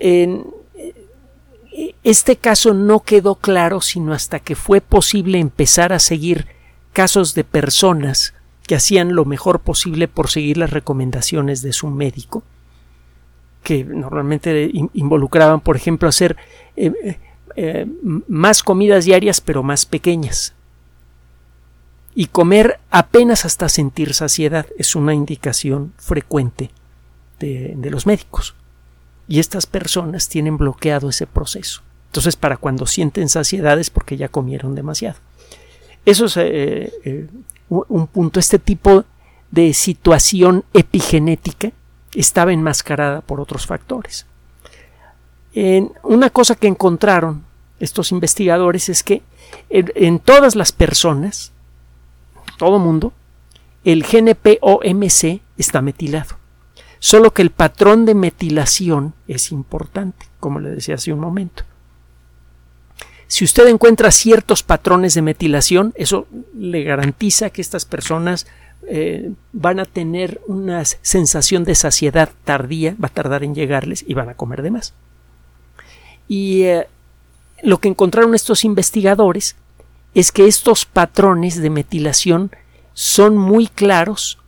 Eh, 0.00 0.42
este 2.02 2.36
caso 2.36 2.74
no 2.74 3.00
quedó 3.00 3.36
claro 3.36 3.80
sino 3.80 4.12
hasta 4.12 4.40
que 4.40 4.54
fue 4.54 4.80
posible 4.80 5.38
empezar 5.38 5.92
a 5.92 5.98
seguir 5.98 6.46
casos 6.92 7.34
de 7.34 7.44
personas 7.44 8.34
que 8.66 8.74
hacían 8.74 9.14
lo 9.14 9.24
mejor 9.24 9.60
posible 9.60 10.08
por 10.08 10.28
seguir 10.30 10.58
las 10.58 10.70
recomendaciones 10.70 11.62
de 11.62 11.72
su 11.72 11.88
médico, 11.88 12.42
que 13.62 13.84
normalmente 13.84 14.70
involucraban, 14.92 15.60
por 15.60 15.76
ejemplo, 15.76 16.08
hacer 16.08 16.36
eh, 16.76 17.86
más 18.28 18.62
comidas 18.62 19.04
diarias 19.04 19.40
pero 19.40 19.62
más 19.62 19.86
pequeñas 19.86 20.54
y 22.14 22.26
comer 22.26 22.78
apenas 22.90 23.44
hasta 23.44 23.68
sentir 23.68 24.14
saciedad 24.14 24.66
es 24.78 24.94
una 24.94 25.14
indicación 25.14 25.92
frecuente 25.96 26.70
de, 27.40 27.90
los 27.90 28.06
médicos. 28.06 28.54
Y 29.28 29.38
estas 29.38 29.66
personas 29.66 30.28
tienen 30.28 30.56
bloqueado 30.56 31.08
ese 31.08 31.26
proceso. 31.26 31.82
Entonces, 32.06 32.36
para 32.36 32.56
cuando 32.56 32.86
sienten 32.86 33.28
saciedad 33.28 33.78
es 33.78 33.90
porque 33.90 34.16
ya 34.16 34.28
comieron 34.28 34.74
demasiado. 34.74 35.18
Eso 36.04 36.26
es 36.26 36.36
eh, 36.36 36.92
eh, 37.04 37.28
un 37.68 38.06
punto. 38.06 38.40
Este 38.40 38.58
tipo 38.58 39.04
de 39.50 39.72
situación 39.72 40.64
epigenética 40.74 41.72
estaba 42.14 42.52
enmascarada 42.52 43.20
por 43.20 43.40
otros 43.40 43.66
factores. 43.66 44.26
En 45.54 45.92
una 46.02 46.30
cosa 46.30 46.54
que 46.54 46.66
encontraron 46.66 47.44
estos 47.78 48.12
investigadores 48.12 48.88
es 48.88 49.02
que 49.02 49.22
en 49.70 50.18
todas 50.18 50.54
las 50.54 50.72
personas 50.72 51.52
todo 52.62 52.78
mundo, 52.78 53.12
el 53.84 54.04
GNPOMC 54.04 55.40
está 55.58 55.82
metilado. 55.82 56.36
Solo 57.04 57.32
que 57.32 57.42
el 57.42 57.50
patrón 57.50 58.06
de 58.06 58.14
metilación 58.14 59.12
es 59.26 59.50
importante, 59.50 60.26
como 60.38 60.60
le 60.60 60.70
decía 60.70 60.94
hace 60.94 61.12
un 61.12 61.18
momento. 61.18 61.64
Si 63.26 63.44
usted 63.44 63.66
encuentra 63.66 64.12
ciertos 64.12 64.62
patrones 64.62 65.14
de 65.14 65.22
metilación, 65.22 65.92
eso 65.96 66.28
le 66.56 66.84
garantiza 66.84 67.50
que 67.50 67.60
estas 67.60 67.86
personas 67.86 68.46
eh, 68.86 69.32
van 69.52 69.80
a 69.80 69.84
tener 69.84 70.40
una 70.46 70.84
sensación 70.84 71.64
de 71.64 71.74
saciedad 71.74 72.30
tardía, 72.44 72.94
va 73.02 73.08
a 73.08 73.12
tardar 73.12 73.42
en 73.42 73.56
llegarles 73.56 74.04
y 74.06 74.14
van 74.14 74.28
a 74.28 74.36
comer 74.36 74.62
de 74.62 74.70
más. 74.70 74.94
Y 76.28 76.62
eh, 76.62 76.86
lo 77.64 77.78
que 77.78 77.88
encontraron 77.88 78.36
estos 78.36 78.64
investigadores 78.64 79.56
es 80.14 80.30
que 80.30 80.46
estos 80.46 80.84
patrones 80.84 81.60
de 81.60 81.68
metilación 81.68 82.52
son 82.92 83.36
muy 83.36 83.66
claros 83.66 84.38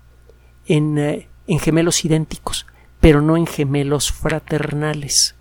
en, 0.68 0.98
eh, 0.98 1.26
en 1.46 1.58
gemelos 1.58 2.04
idénticos, 2.04 2.66
pero 3.00 3.20
no 3.20 3.36
en 3.36 3.46
gemelos 3.46 4.12
fraternales. 4.12 5.34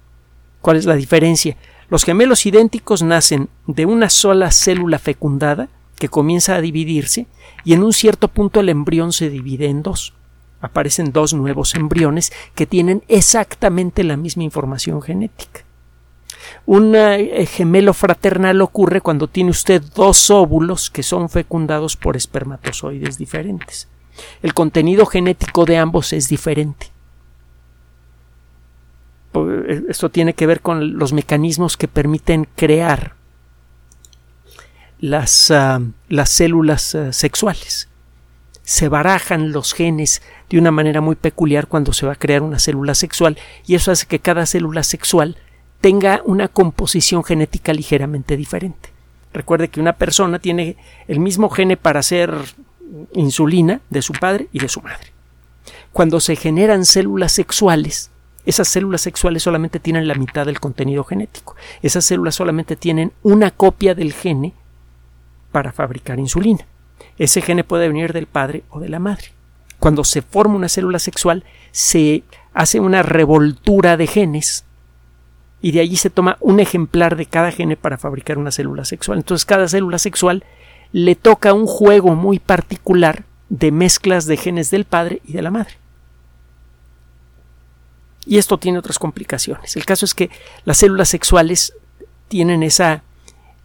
¿Cuál 0.61 0.77
es 0.77 0.85
la 0.85 0.95
diferencia? 0.95 1.57
Los 1.89 2.03
gemelos 2.03 2.45
idénticos 2.45 3.03
nacen 3.03 3.49
de 3.67 3.85
una 3.85 4.09
sola 4.09 4.51
célula 4.51 4.99
fecundada 4.99 5.69
que 5.97 6.09
comienza 6.09 6.55
a 6.55 6.61
dividirse 6.61 7.27
y 7.63 7.73
en 7.73 7.83
un 7.83 7.93
cierto 7.93 8.27
punto 8.27 8.59
el 8.59 8.69
embrión 8.69 9.13
se 9.13 9.29
divide 9.29 9.67
en 9.67 9.83
dos. 9.83 10.13
Aparecen 10.61 11.11
dos 11.11 11.33
nuevos 11.33 11.75
embriones 11.75 12.31
que 12.55 12.65
tienen 12.65 13.03
exactamente 13.07 14.03
la 14.03 14.17
misma 14.17 14.43
información 14.43 15.01
genética. 15.01 15.65
Un 16.65 16.95
eh, 16.95 17.45
gemelo 17.45 17.93
fraternal 17.93 18.61
ocurre 18.61 19.01
cuando 19.01 19.27
tiene 19.27 19.51
usted 19.51 19.81
dos 19.95 20.29
óvulos 20.29 20.89
que 20.89 21.03
son 21.03 21.29
fecundados 21.29 21.97
por 21.97 22.15
espermatozoides 22.15 23.17
diferentes. 23.17 23.89
El 24.41 24.54
contenido 24.54 25.06
genético 25.06 25.65
de 25.65 25.78
ambos 25.78 26.13
es 26.13 26.30
diferente. 26.30 26.93
Eh, 29.34 29.84
esto 29.89 30.10
tiene 30.10 30.34
que 30.34 30.47
ver 30.47 30.62
con 30.62 30.97
los 30.97 31.13
mecanismos 31.13 31.78
que 31.78 31.88
permiten 31.88 32.47
crear 32.56 33.15
las, 34.99 35.52
ah, 35.52 35.82
las 36.10 36.30
células 36.30 36.95
ah, 36.95 37.12
sexuales. 37.12 37.89
Se 38.63 38.88
barajan 38.88 39.52
los 39.52 39.73
genes 39.73 40.21
de 40.49 40.58
una 40.58 40.71
manera 40.71 41.02
muy 41.02 41.15
peculiar 41.15 41.67
cuando 41.67 41.91
se 41.91 42.06
va 42.06 42.13
a 42.13 42.17
crear 42.17 42.41
una 42.41 42.60
célula 42.60 42.95
sexual 42.95 43.38
y 43.65 43.76
eso 43.76 43.91
hace 43.91 44.06
que 44.06 44.19
cada 44.19 44.45
célula 44.45 44.84
sexual 44.84 45.38
tenga 45.82 46.21
una 46.23 46.47
composición 46.47 47.26
genética 47.26 47.73
ligeramente 47.73 48.38
diferente. 48.38 48.89
Recuerde 49.34 49.67
que 49.67 49.82
una 49.82 49.93
persona 49.93 50.39
tiene 50.39 50.78
el 51.10 51.19
mismo 51.19 51.49
gene 51.49 51.76
para 51.76 51.99
hacer 51.99 52.34
insulina 53.13 53.82
de 53.89 54.01
su 54.01 54.13
padre 54.13 54.47
y 54.51 54.60
de 54.60 54.69
su 54.69 54.82
madre. 54.82 55.12
Cuando 55.91 56.19
se 56.19 56.36
generan 56.36 56.86
células 56.86 57.32
sexuales, 57.32 58.12
esas 58.45 58.67
células 58.67 59.01
sexuales 59.01 59.43
solamente 59.43 59.79
tienen 59.79 60.08
la 60.08 60.15
mitad 60.15 60.45
del 60.45 60.60
contenido 60.60 61.03
genético. 61.03 61.56
Esas 61.82 62.03
células 62.06 62.36
solamente 62.36 62.75
tienen 62.75 63.13
una 63.21 63.51
copia 63.51 63.95
del 63.95 64.13
gene 64.13 64.53
para 65.51 65.71
fabricar 65.71 66.19
insulina. 66.19 66.65
Ese 67.17 67.41
gene 67.41 67.63
puede 67.63 67.88
venir 67.88 68.12
del 68.12 68.27
padre 68.27 68.63
o 68.69 68.79
de 68.79 68.89
la 68.89 68.99
madre. 68.99 69.32
Cuando 69.79 70.03
se 70.03 70.21
forma 70.21 70.56
una 70.56 70.69
célula 70.69 70.99
sexual, 70.99 71.43
se 71.71 72.23
hace 72.53 72.79
una 72.79 73.03
revoltura 73.03 73.97
de 73.97 74.08
genes 74.08 74.65
y 75.62 75.71
de 75.71 75.79
allí 75.79 75.95
se 75.95 76.10
toma 76.10 76.38
un 76.41 76.60
ejemplar 76.60 77.15
de 77.15 77.25
cada 77.25 77.51
gene 77.51 77.77
para 77.77 77.97
fabricar 77.97 78.38
una 78.38 78.51
célula 78.51 78.84
sexual. 78.84 79.19
Entonces 79.19 79.45
cada 79.45 79.67
célula 79.67 79.97
sexual 79.97 80.43
le 80.93 81.15
toca 81.15 81.53
un 81.53 81.65
juego 81.65 82.15
muy 82.15 82.39
particular 82.39 83.25
de 83.49 83.71
mezclas 83.71 84.25
de 84.25 84.38
genes 84.38 84.71
del 84.71 84.86
padre 84.86 85.21
y 85.25 85.34
de 85.34 85.41
la 85.41 85.51
madre. 85.51 85.73
Y 88.25 88.38
esto 88.38 88.58
tiene 88.58 88.77
otras 88.77 88.99
complicaciones. 88.99 89.75
El 89.75 89.86
caso 89.86 90.06
es 90.06 90.13
que 90.13 90.29
las 90.63 90.77
células 90.77 91.10
sexuales 91.10 91.73
tienen 92.29 92.63
esa, 92.63 93.03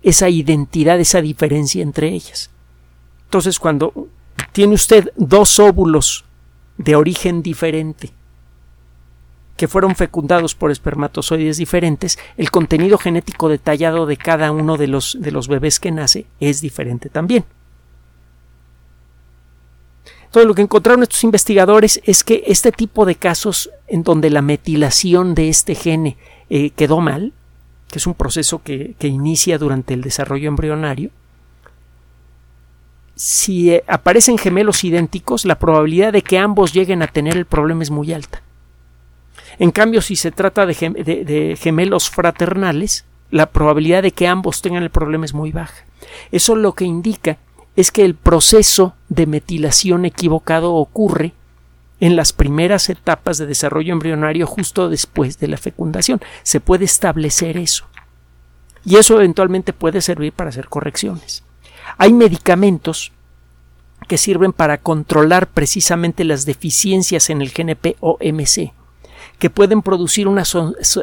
esa 0.03 0.29
identidad, 0.29 0.99
esa 0.99 1.21
diferencia 1.21 1.83
entre 1.83 2.09
ellas. 2.09 2.51
Entonces, 3.25 3.61
cuando 3.61 4.09
tiene 4.53 4.75
usted 4.75 5.13
dos 5.17 5.61
óvulos 5.61 6.25
de 6.79 6.97
origen 6.97 7.43
diferente 7.43 8.11
que 9.59 9.69
fueron 9.69 9.97
fecundados 9.97 10.55
por 10.55 10.71
espermatozoides 10.71 11.59
diferentes, 11.59 12.17
el 12.37 12.51
contenido 12.53 12.97
genético 12.97 13.49
detallado 13.49 14.07
de 14.07 14.17
cada 14.17 14.53
uno 14.53 14.77
de 14.77 14.87
los, 14.87 15.19
de 15.21 15.33
los 15.33 15.49
bebés 15.49 15.81
que 15.81 15.91
nace 15.91 16.27
es 16.39 16.61
diferente 16.61 17.11
también. 17.11 17.45
Entonces 20.27 20.47
lo 20.47 20.55
que 20.55 20.63
encontraron 20.63 21.03
estos 21.03 21.25
investigadores 21.25 22.01
es 22.05 22.23
que 22.23 22.45
este 22.47 22.71
tipo 22.71 23.05
de 23.05 23.17
casos 23.17 23.71
en 23.89 24.05
donde 24.05 24.31
la 24.31 24.43
metilación 24.43 25.35
de 25.35 25.49
este 25.49 25.75
gene 25.75 26.17
eh, 26.51 26.71
quedó 26.71 27.01
mal, 27.01 27.33
que 27.89 27.99
es 27.99 28.07
un 28.07 28.15
proceso 28.15 28.63
que, 28.63 28.95
que, 28.99 29.09
inicia 29.09 29.59
durante 29.59 29.93
el 29.93 30.03
desarrollo 30.03 30.49
embrionario, 30.49 31.11
si 33.17 33.73
eh, 33.73 33.83
aparecen 33.89 34.39
gemelos 34.39 34.85
idénticos, 34.85 35.45
la 35.45 35.59
probabilidad 35.59 36.13
de 36.13 36.23
que 36.23 36.39
ambos 36.39 36.73
lleguen 36.73 37.03
a 37.03 37.09
tener 37.09 37.37
el 37.37 37.47
problema 37.47 37.83
es 37.83 37.91
muy 37.91 38.13
alta. 38.13 38.43
En 39.59 39.73
cambio, 39.73 40.01
si 40.01 40.17
se 40.17 40.31
trata 40.31 40.67
de, 40.67 41.57
gemelos 41.59 42.11
fraternales, 42.11 43.05
la 43.31 43.51
probabilidad 43.51 44.03
de 44.03 44.13
que 44.13 44.29
ambos 44.29 44.63
tengan 44.63 44.83
el 44.83 44.91
problema 44.91 45.25
es 45.25 45.35
muy 45.35 45.53
baja. 45.53 45.85
Eso 46.31 46.55
lo 46.55 46.75
que 46.75 46.85
indica 46.85 47.39
es 47.77 47.91
que 47.91 48.05
el 48.05 48.15
proceso 48.15 48.95
de 49.09 49.27
metilación 49.27 50.05
equivocado 50.05 50.75
ocurre 50.75 51.33
en 52.01 52.15
las 52.15 52.33
primeras 52.33 52.89
etapas 52.89 53.39
de 53.39 53.47
desarrollo 53.47 53.93
embrionario 53.93 54.47
justo 54.47 54.89
después 54.89 55.41
de 55.41 55.49
la 55.49 55.57
fecundación. 55.57 56.21
Se 56.45 56.61
puede 56.61 56.85
establecer 56.85 57.57
eso. 57.57 57.87
Y 58.85 58.97
eso 58.97 59.17
eventualmente 59.17 59.73
puede 59.73 60.01
servir 60.01 60.33
para 60.33 60.51
hacer 60.51 60.69
correcciones. 60.69 61.43
Hay 61.99 62.13
medicamentos 62.13 63.13
que 64.07 64.19
sirven 64.19 64.53
para 64.53 64.79
controlar 64.79 65.49
precisamente 65.49 66.23
las 66.23 66.47
deficiencias 66.47 67.29
en 67.31 67.43
el 67.43 67.51
GNP 67.51 67.97
o 68.01 68.19
MC 68.21 68.73
que 69.39 69.51
pueden 69.51 69.83
producir 69.83 70.27
una 70.27 70.43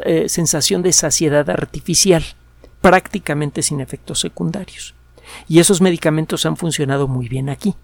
eh, 0.04 0.28
sensación 0.28 0.82
de 0.82 0.92
saciedad 0.92 1.48
artificial, 1.48 2.24
prácticamente 2.80 3.62
sin 3.62 3.80
efectos 3.80 4.20
secundarios. 4.20 4.94
Y 5.48 5.58
esos 5.58 5.80
medicamentos 5.80 6.46
han 6.46 6.56
funcionado 6.56 7.08
muy 7.08 7.28
bien 7.28 7.48
aquí. 7.48 7.74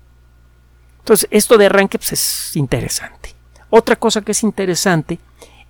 Entonces, 0.98 1.26
esto 1.30 1.58
de 1.58 1.66
arranque 1.66 1.98
pues, 1.98 2.12
es 2.12 2.56
interesante. 2.56 3.34
Otra 3.70 3.96
cosa 3.96 4.20
que 4.20 4.32
es 4.32 4.42
interesante 4.42 5.18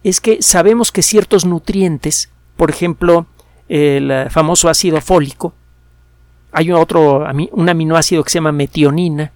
es 0.02 0.20
que 0.20 0.42
sabemos 0.42 0.90
que 0.90 1.02
ciertos 1.02 1.44
nutrientes, 1.44 2.30
por 2.56 2.70
ejemplo, 2.70 3.26
el 3.68 4.28
famoso 4.30 4.68
ácido 4.68 5.00
fólico, 5.00 5.54
hay 6.50 6.70
otro, 6.70 7.24
un 7.52 7.68
aminoácido 7.68 8.22
que 8.22 8.30
se 8.30 8.38
llama 8.38 8.52
metionina, 8.52 9.32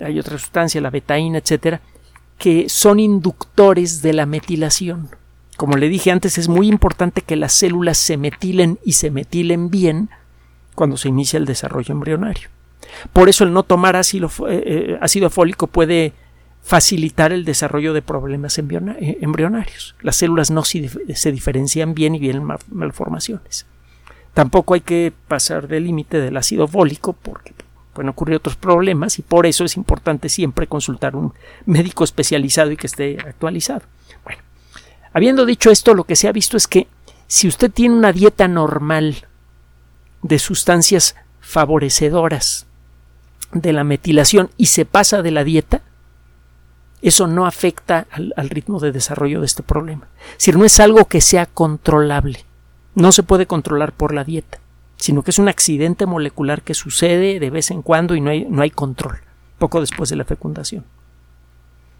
hay 0.00 0.18
otra 0.18 0.38
sustancia, 0.38 0.80
la 0.80 0.90
betaína, 0.90 1.38
etcétera, 1.38 1.80
que 2.38 2.68
son 2.68 3.00
inductores 3.00 4.02
de 4.02 4.12
la 4.12 4.26
metilación. 4.26 5.08
Como 5.56 5.76
le 5.76 5.88
dije 5.88 6.10
antes, 6.10 6.36
es 6.38 6.48
muy 6.48 6.68
importante 6.68 7.22
que 7.22 7.36
las 7.36 7.52
células 7.52 7.96
se 7.96 8.16
metilen 8.16 8.78
y 8.84 8.92
se 8.92 9.10
metilen 9.10 9.70
bien 9.70 10.10
cuando 10.74 10.96
se 10.96 11.08
inicia 11.08 11.38
el 11.38 11.46
desarrollo 11.46 11.92
embrionario. 11.92 12.48
Por 13.12 13.28
eso 13.28 13.44
el 13.44 13.52
no 13.52 13.62
tomar 13.62 13.96
ácido, 13.96 14.30
eh, 14.48 14.62
eh, 14.66 14.98
ácido 15.00 15.30
fólico 15.30 15.66
puede 15.66 16.12
facilitar 16.62 17.32
el 17.32 17.44
desarrollo 17.44 17.94
de 17.94 18.02
problemas 18.02 18.58
eh, 18.58 19.18
embrionarios. 19.20 19.94
Las 20.02 20.16
células 20.16 20.50
no 20.50 20.62
se 20.64 21.32
diferencian 21.32 21.94
bien 21.94 22.14
y 22.14 22.18
vienen 22.18 22.46
malformaciones. 22.70 23.66
Tampoco 24.34 24.74
hay 24.74 24.82
que 24.82 25.12
pasar 25.28 25.68
del 25.68 25.84
límite 25.84 26.20
del 26.20 26.36
ácido 26.36 26.68
fólico 26.68 27.14
porque 27.14 27.54
pueden 27.96 28.10
ocurrir 28.10 28.36
otros 28.36 28.56
problemas 28.56 29.18
y 29.18 29.22
por 29.22 29.46
eso 29.46 29.64
es 29.64 29.76
importante 29.78 30.28
siempre 30.28 30.66
consultar 30.66 31.16
un 31.16 31.32
médico 31.64 32.04
especializado 32.04 32.70
y 32.70 32.76
que 32.76 32.86
esté 32.86 33.16
actualizado. 33.18 33.82
Bueno, 34.22 34.42
habiendo 35.14 35.46
dicho 35.46 35.70
esto, 35.70 35.94
lo 35.94 36.04
que 36.04 36.14
se 36.14 36.28
ha 36.28 36.32
visto 36.32 36.58
es 36.58 36.68
que 36.68 36.88
si 37.26 37.48
usted 37.48 37.70
tiene 37.70 37.94
una 37.94 38.12
dieta 38.12 38.48
normal 38.48 39.26
de 40.20 40.38
sustancias 40.38 41.16
favorecedoras 41.40 42.66
de 43.52 43.72
la 43.72 43.82
metilación 43.82 44.50
y 44.58 44.66
se 44.66 44.84
pasa 44.84 45.22
de 45.22 45.30
la 45.30 45.42
dieta, 45.42 45.80
eso 47.00 47.26
no 47.26 47.46
afecta 47.46 48.06
al, 48.10 48.34
al, 48.36 48.50
ritmo 48.50 48.78
de 48.78 48.92
desarrollo 48.92 49.40
de 49.40 49.46
este 49.46 49.62
problema. 49.62 50.06
Si 50.36 50.52
no 50.52 50.66
es 50.66 50.80
algo 50.80 51.06
que 51.06 51.22
sea 51.22 51.46
controlable, 51.46 52.44
no 52.94 53.12
se 53.12 53.22
puede 53.22 53.46
controlar 53.46 53.92
por 53.92 54.12
la 54.12 54.24
dieta 54.24 54.58
sino 54.96 55.22
que 55.22 55.30
es 55.30 55.38
un 55.38 55.48
accidente 55.48 56.06
molecular 56.06 56.62
que 56.62 56.74
sucede 56.74 57.38
de 57.38 57.50
vez 57.50 57.70
en 57.70 57.82
cuando 57.82 58.14
y 58.14 58.20
no 58.20 58.30
hay, 58.30 58.46
no 58.46 58.62
hay 58.62 58.70
control, 58.70 59.18
poco 59.58 59.80
después 59.80 60.10
de 60.10 60.16
la 60.16 60.24
fecundación. 60.24 60.84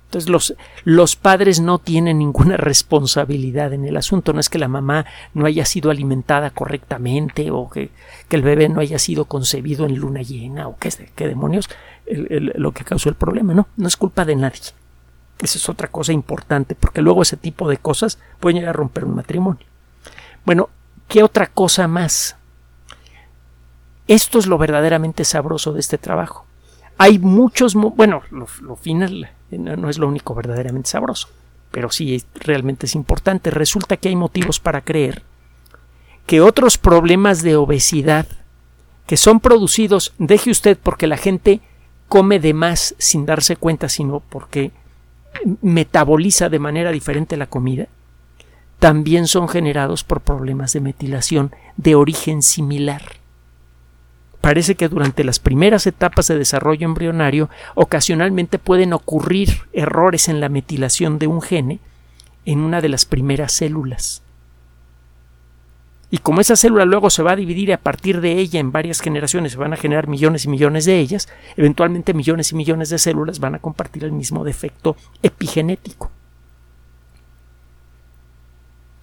Entonces 0.07 0.31
los, 0.31 0.55
los, 0.85 1.17
padres 1.17 1.61
no 1.61 1.79
tienen 1.79 2.19
ninguna 2.19 2.57
responsabilidad 2.57 3.73
en 3.73 3.85
el 3.85 3.97
asunto. 3.97 4.33
No 4.33 4.41
es 4.41 4.49
que 4.49 4.59
la 4.59 4.69
mamá 4.69 5.05
no 5.35 5.47
haya 5.47 5.65
sido 5.65 5.91
alimentada 5.91 6.51
correctamente 6.51 7.51
o 7.51 7.69
que, 7.69 7.91
que 8.29 8.37
el 8.37 8.43
bebé 8.43 8.69
no 8.69 8.81
haya 8.81 8.99
sido 8.99 9.25
concebido 9.25 9.85
en 9.85 9.97
luna 9.97 10.23
llena 10.23 10.69
o 10.69 10.79
qué, 10.79 10.91
qué 11.15 11.27
demonios 11.27 11.69
lo 12.09 12.73
que 12.73 12.85
causó 12.85 13.09
el 13.09 13.17
problema. 13.17 13.53
No, 13.53 13.67
no 13.77 13.89
es 13.89 13.97
culpa 13.97 14.25
de 14.25 14.37
nadie. 14.37 14.61
Esa 15.41 15.59
es 15.59 15.69
otra 15.69 15.89
cosa 15.89 16.13
importante 16.13 16.75
porque 16.77 17.03
luego 17.03 17.23
ese 17.23 17.37
tipo 17.37 17.69
de 17.69 17.77
cosas 17.77 18.19
pueden 18.39 18.59
llegar 18.59 18.71
a 18.71 18.79
romper 18.79 19.05
un 19.05 19.17
matrimonio. 19.17 19.67
Bueno, 20.45 20.71
¿qué 21.09 21.25
otra 21.25 21.49
cosa 21.49 21.89
más? 21.89 22.37
Esto 24.09 24.39
es 24.39 24.47
lo 24.47 24.59
verdaderamente 24.59 25.25
sabroso 25.25 25.73
de 25.73 25.81
este 25.81 25.99
trabajo. 25.99 26.47
Hay 26.99 27.19
muchos, 27.19 27.75
bueno, 27.75 28.23
lo, 28.31 28.77
final 28.77 29.31
eh, 29.51 29.59
no 29.59 29.91
es 29.91 29.99
lo 29.99 30.09
único 30.09 30.35
verdaderamente 30.35 30.89
sabroso, 30.89 31.29
pero 31.71 31.91
sí 31.91 32.23
realmente 32.35 32.87
es 32.87 32.95
importante. 32.95 33.51
Resulta 33.51 33.97
que 33.97 34.09
hay 34.09 34.17
motivos 34.17 34.61
para 34.61 34.81
creer 34.83 35.23
que 36.27 36.41
otros 36.41 36.79
problemas 36.79 37.43
de 37.43 37.57
obesidad 37.57 38.27
que 39.07 39.17
son 39.17 39.41
producidos, 39.41 40.13
deje 40.19 40.51
usted 40.51 40.77
porque 40.83 41.07
la 41.07 41.17
gente 41.17 41.61
come 42.09 42.41
de 42.41 42.55
más 42.55 42.95
sin 42.99 43.25
darse 43.25 43.57
cuenta, 43.57 43.89
sino 43.89 44.21
porque 44.21 44.73
metaboliza 45.63 46.49
de 46.49 46.59
manera 46.59 46.91
diferente 46.91 47.37
la 47.37 47.47
comida, 47.47 47.87
también 48.79 49.27
son 49.27 49.49
generados 49.49 50.05
por 50.05 50.21
problemas 50.21 50.73
de 50.73 50.81
metilación 50.81 51.53
de 51.77 51.95
origen 51.95 52.43
similar. 52.43 53.03
Parece 54.47 54.77
que 54.77 54.89
durante 54.89 55.25
las 55.25 55.41
primeras 55.41 55.89
etapas 55.89 56.29
de 56.29 56.39
desarrollo 56.39 56.85
embrionario 56.85 57.51
ocasionalmente 57.75 58.61
pueden 58.61 58.93
ocurrir 58.93 59.63
errores 59.73 60.29
en 60.29 60.39
la 60.39 60.49
metilación 60.49 61.19
de 61.19 61.27
un 61.27 61.43
gene 61.43 61.81
en 62.45 62.61
una 62.61 62.81
de 62.81 62.89
las 62.89 63.07
primeras 63.07 63.51
células. 63.51 64.23
Y 66.13 66.19
como 66.19 66.41
esa 66.41 66.55
célula 66.55 66.85
luego 66.85 67.11
se 67.11 67.25
va 67.25 67.33
a 67.33 67.37
dividir 67.37 67.73
a 67.73 67.79
partir 67.79 68.21
de 68.21 68.39
ella 68.39 68.61
en 68.61 68.71
varias 68.71 69.01
generaciones, 69.01 69.51
se 69.51 69.59
van 69.59 69.73
a 69.73 69.77
generar 69.77 70.07
millones 70.07 70.45
y 70.45 70.49
millones 70.49 70.85
de 70.85 71.01
ellas, 71.01 71.29
eventualmente 71.57 72.15
millones 72.15 72.53
y 72.53 72.55
millones 72.55 72.89
de 72.91 72.99
células 72.99 73.41
van 73.41 73.57
a 73.57 73.59
compartir 73.59 74.05
el 74.05 74.13
mismo 74.13 74.45
defecto 74.45 74.95
epigenético. 75.25 76.13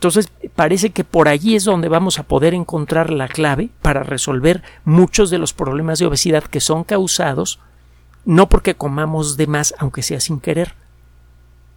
Entonces, 0.03 0.29
parece 0.53 0.89
que 0.89 1.05
por 1.05 1.29
allí 1.29 1.55
es 1.55 1.63
donde 1.63 1.87
vamos 1.87 2.19
a 2.19 2.23
poder 2.23 2.53
encontrar 2.53 3.09
la 3.09 3.29
clave 3.29 3.69
para 3.81 4.03
resolver 4.03 4.61
muchos 4.83 5.29
de 5.29 5.37
los 5.37 5.53
problemas 5.53 5.97
de 5.97 6.05
obesidad 6.05 6.43
que 6.43 6.59
son 6.59 6.83
causados 6.83 7.61
no 8.25 8.49
porque 8.49 8.75
comamos 8.75 9.37
de 9.37 9.47
más, 9.47 9.73
aunque 9.77 10.01
sea 10.01 10.19
sin 10.19 10.41
querer, 10.41 10.75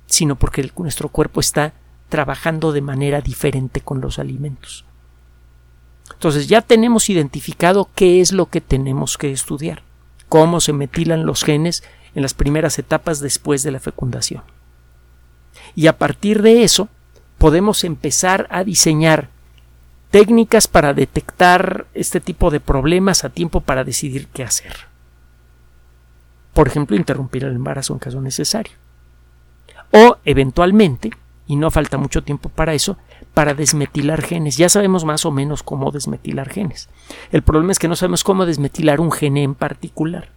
sino 0.07 0.35
porque 0.35 0.69
nuestro 0.77 1.09
cuerpo 1.09 1.39
está 1.39 1.75
trabajando 2.09 2.73
de 2.73 2.81
manera 2.81 3.21
diferente 3.21 3.81
con 3.81 4.01
los 4.01 4.19
alimentos. 4.19 4.85
Entonces 6.13 6.49
ya 6.49 6.63
tenemos 6.63 7.09
identificado 7.09 7.91
qué 7.95 8.21
es 8.21 8.33
lo 8.33 8.47
que 8.47 8.61
tenemos 8.61 9.19
que 9.19 9.31
estudiar, 9.31 9.85
cómo 10.29 10.59
se 10.59 10.73
metilan 10.73 11.27
los 11.27 11.45
genes 11.45 11.85
en 12.17 12.23
las 12.23 12.35
primeras 12.35 12.77
etapas 12.81 13.21
después 13.21 13.63
de 13.63 13.71
la 13.71 13.79
fecundación. 13.79 14.43
Y 15.77 15.87
a 15.87 15.97
partir 15.97 16.43
de 16.43 16.65
eso, 16.65 16.89
podemos 17.39 17.85
empezar 17.85 18.47
a 18.51 18.65
diseñar 18.65 19.29
técnicas 20.11 20.69
para 20.69 20.95
detectar 20.95 21.87
este 21.95 22.21
tipo 22.21 22.51
de 22.51 22.61
problemas 22.61 23.25
a 23.25 23.31
tiempo 23.31 23.61
para 23.61 23.85
decidir 23.85 24.29
qué 24.29 24.45
hacer. 24.45 24.75
Por 26.55 26.69
ejemplo, 26.69 26.97
interrumpir 26.97 27.45
el 27.45 27.55
embarazo 27.55 27.93
en 27.93 27.99
caso 27.99 28.21
necesario. 28.21 28.73
O, 29.93 30.17
eventualmente, 30.25 31.11
y 31.47 31.57
no 31.57 31.71
falta 31.71 31.99
mucho 31.99 32.23
tiempo 32.23 32.49
para 32.49 32.75
eso, 32.75 32.97
para 33.35 33.55
desmetilar 33.55 34.23
genes. 34.23 34.57
Ya 34.57 34.69
sabemos 34.69 35.05
más 35.05 35.27
o 35.27 35.31
menos 35.31 35.63
cómo 35.63 35.91
desmetilar 35.91 36.49
genes. 36.49 36.89
El 37.31 37.43
problema 37.43 37.73
es 37.73 37.79
que 37.79 37.89
no 37.89 37.97
sabemos 37.97 38.25
cómo 38.25 38.47
desmetilar 38.47 39.01
un 39.01 39.13
gene 39.13 39.43
en 39.43 39.55
particular 39.55 40.36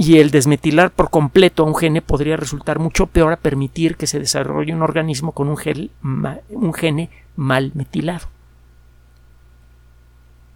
y 0.00 0.20
el 0.20 0.30
desmetilar 0.30 0.92
por 0.92 1.10
completo 1.10 1.64
a 1.64 1.66
un 1.66 1.74
gene 1.74 2.00
podría 2.00 2.36
resultar 2.36 2.78
mucho 2.78 3.08
peor 3.08 3.32
a 3.32 3.36
permitir 3.36 3.96
que 3.96 4.06
se 4.06 4.20
desarrolle 4.20 4.72
un 4.72 4.82
organismo 4.82 5.32
con 5.32 5.48
un, 5.48 5.90
un 6.50 6.72
gene 6.72 7.10
mal 7.34 7.72
metilado. 7.74 8.28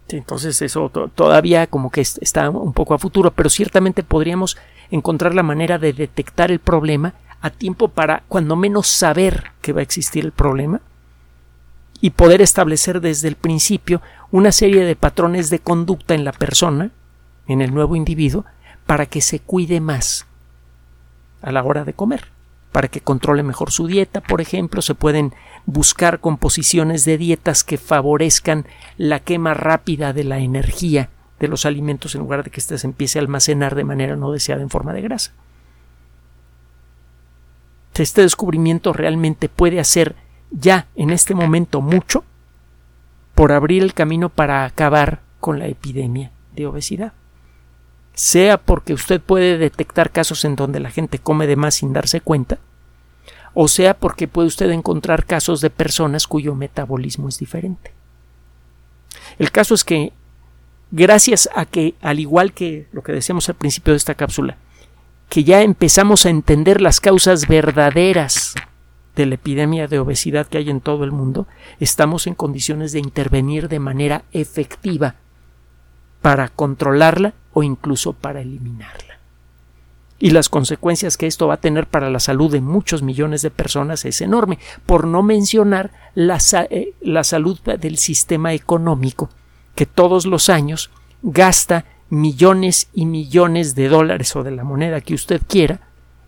Entonces 0.07 0.61
eso 0.61 0.89
todavía 1.13 1.67
como 1.67 1.91
que 1.91 1.99
está 1.99 2.49
un 2.49 2.71
poco 2.71 2.93
a 2.93 2.99
futuro, 2.99 3.31
pero 3.31 3.49
ciertamente 3.49 4.01
podríamos 4.01 4.55
encontrar 4.91 5.35
la 5.35 5.43
manera 5.43 5.77
de 5.77 5.91
detectar 5.91 6.49
el 6.49 6.59
problema 6.59 7.13
a 7.41 7.49
tiempo 7.49 7.89
para 7.89 8.23
cuando 8.29 8.55
menos 8.55 8.87
saber 8.87 9.51
que 9.61 9.73
va 9.73 9.81
a 9.81 9.83
existir 9.83 10.23
el 10.23 10.31
problema 10.31 10.79
y 11.99 12.11
poder 12.11 12.41
establecer 12.41 13.01
desde 13.01 13.27
el 13.27 13.35
principio 13.35 14.01
una 14.31 14.53
serie 14.53 14.85
de 14.85 14.95
patrones 14.95 15.49
de 15.49 15.59
conducta 15.59 16.15
en 16.15 16.23
la 16.23 16.31
persona, 16.31 16.91
en 17.47 17.61
el 17.61 17.73
nuevo 17.73 17.97
individuo, 17.97 18.45
para 18.85 19.05
que 19.05 19.21
se 19.21 19.39
cuide 19.39 19.79
más 19.79 20.25
a 21.41 21.51
la 21.51 21.63
hora 21.63 21.83
de 21.83 21.93
comer, 21.93 22.27
para 22.71 22.87
que 22.87 23.01
controle 23.01 23.43
mejor 23.43 23.71
su 23.71 23.87
dieta, 23.87 24.21
por 24.21 24.41
ejemplo, 24.41 24.81
se 24.81 24.95
pueden 24.95 25.33
buscar 25.65 26.19
composiciones 26.19 27.05
de 27.05 27.17
dietas 27.17 27.63
que 27.63 27.77
favorezcan 27.77 28.65
la 28.97 29.19
quema 29.19 29.53
rápida 29.53 30.13
de 30.13 30.23
la 30.23 30.39
energía 30.39 31.09
de 31.39 31.47
los 31.47 31.65
alimentos 31.65 32.15
en 32.15 32.21
lugar 32.21 32.43
de 32.43 32.51
que 32.51 32.59
éste 32.59 32.77
se 32.77 32.87
empiece 32.87 33.19
a 33.19 33.21
almacenar 33.21 33.75
de 33.75 33.83
manera 33.83 34.15
no 34.15 34.31
deseada 34.31 34.61
en 34.61 34.69
forma 34.69 34.93
de 34.93 35.01
grasa. 35.01 35.33
Este 37.93 38.21
descubrimiento 38.21 38.91
realmente 38.91 39.49
puede 39.49 39.79
hacer 39.79 40.15
ya 40.49 40.87
en 40.95 41.11
este 41.11 41.35
momento 41.35 41.81
mucho 41.81 42.23
por 43.35 43.51
abrir 43.51 43.83
el 43.83 43.93
camino 43.93 44.29
para 44.29 44.65
acabar 44.65 45.21
con 45.39 45.59
la 45.59 45.67
epidemia 45.67 46.31
de 46.55 46.65
obesidad 46.65 47.13
sea 48.13 48.57
porque 48.57 48.93
usted 48.93 49.21
puede 49.21 49.57
detectar 49.57 50.11
casos 50.11 50.45
en 50.45 50.55
donde 50.55 50.79
la 50.79 50.91
gente 50.91 51.19
come 51.19 51.47
de 51.47 51.55
más 51.55 51.75
sin 51.75 51.93
darse 51.93 52.21
cuenta, 52.21 52.59
o 53.53 53.67
sea 53.67 53.95
porque 53.95 54.27
puede 54.27 54.47
usted 54.47 54.69
encontrar 54.69 55.25
casos 55.25 55.61
de 55.61 55.69
personas 55.69 56.27
cuyo 56.27 56.55
metabolismo 56.55 57.29
es 57.29 57.39
diferente. 57.39 57.91
El 59.39 59.51
caso 59.51 59.73
es 59.73 59.83
que, 59.83 60.13
gracias 60.91 61.49
a 61.55 61.65
que, 61.65 61.95
al 62.01 62.19
igual 62.19 62.53
que 62.53 62.87
lo 62.91 63.01
que 63.01 63.13
decíamos 63.13 63.49
al 63.49 63.55
principio 63.55 63.93
de 63.93 63.97
esta 63.97 64.15
cápsula, 64.15 64.57
que 65.29 65.43
ya 65.43 65.61
empezamos 65.61 66.25
a 66.25 66.29
entender 66.29 66.81
las 66.81 66.99
causas 66.99 67.47
verdaderas 67.47 68.53
de 69.15 69.25
la 69.25 69.35
epidemia 69.35 69.87
de 69.87 69.99
obesidad 69.99 70.47
que 70.47 70.59
hay 70.59 70.69
en 70.69 70.81
todo 70.81 71.03
el 71.03 71.11
mundo, 71.11 71.47
estamos 71.79 72.27
en 72.27 72.35
condiciones 72.35 72.91
de 72.91 72.99
intervenir 72.99 73.69
de 73.69 73.79
manera 73.79 74.23
efectiva 74.31 75.15
para 76.23 76.47
controlarla 76.47 77.33
o 77.51 77.63
incluso 77.63 78.13
para 78.13 78.39
eliminarla. 78.39 79.19
Y 80.19 80.29
las 80.29 80.47
consecuencias 80.47 81.17
que 81.17 81.27
esto 81.27 81.47
va 81.47 81.55
a 81.55 81.59
tener 81.59 81.85
para 81.85 82.09
la 82.09 82.21
salud 82.21 82.49
de 82.49 82.61
muchos 82.61 83.03
millones 83.03 83.41
de 83.41 83.51
personas 83.51 84.05
es 84.05 84.21
enorme, 84.21 84.57
por 84.85 85.05
no 85.05 85.21
mencionar 85.21 85.91
la, 86.15 86.39
eh, 86.69 86.93
la 87.01 87.25
salud 87.25 87.59
del 87.59 87.97
sistema 87.97 88.53
económico, 88.53 89.29
que 89.75 89.85
todos 89.85 90.25
los 90.25 90.47
años 90.47 90.91
gasta 91.23 91.83
millones 92.09 92.87
y 92.93 93.05
millones 93.05 93.75
de 93.75 93.89
dólares 93.89 94.33
o 94.37 94.43
de 94.43 94.51
la 94.51 94.63
moneda 94.63 95.01
que 95.01 95.15
usted 95.15 95.41
quiera 95.45 95.81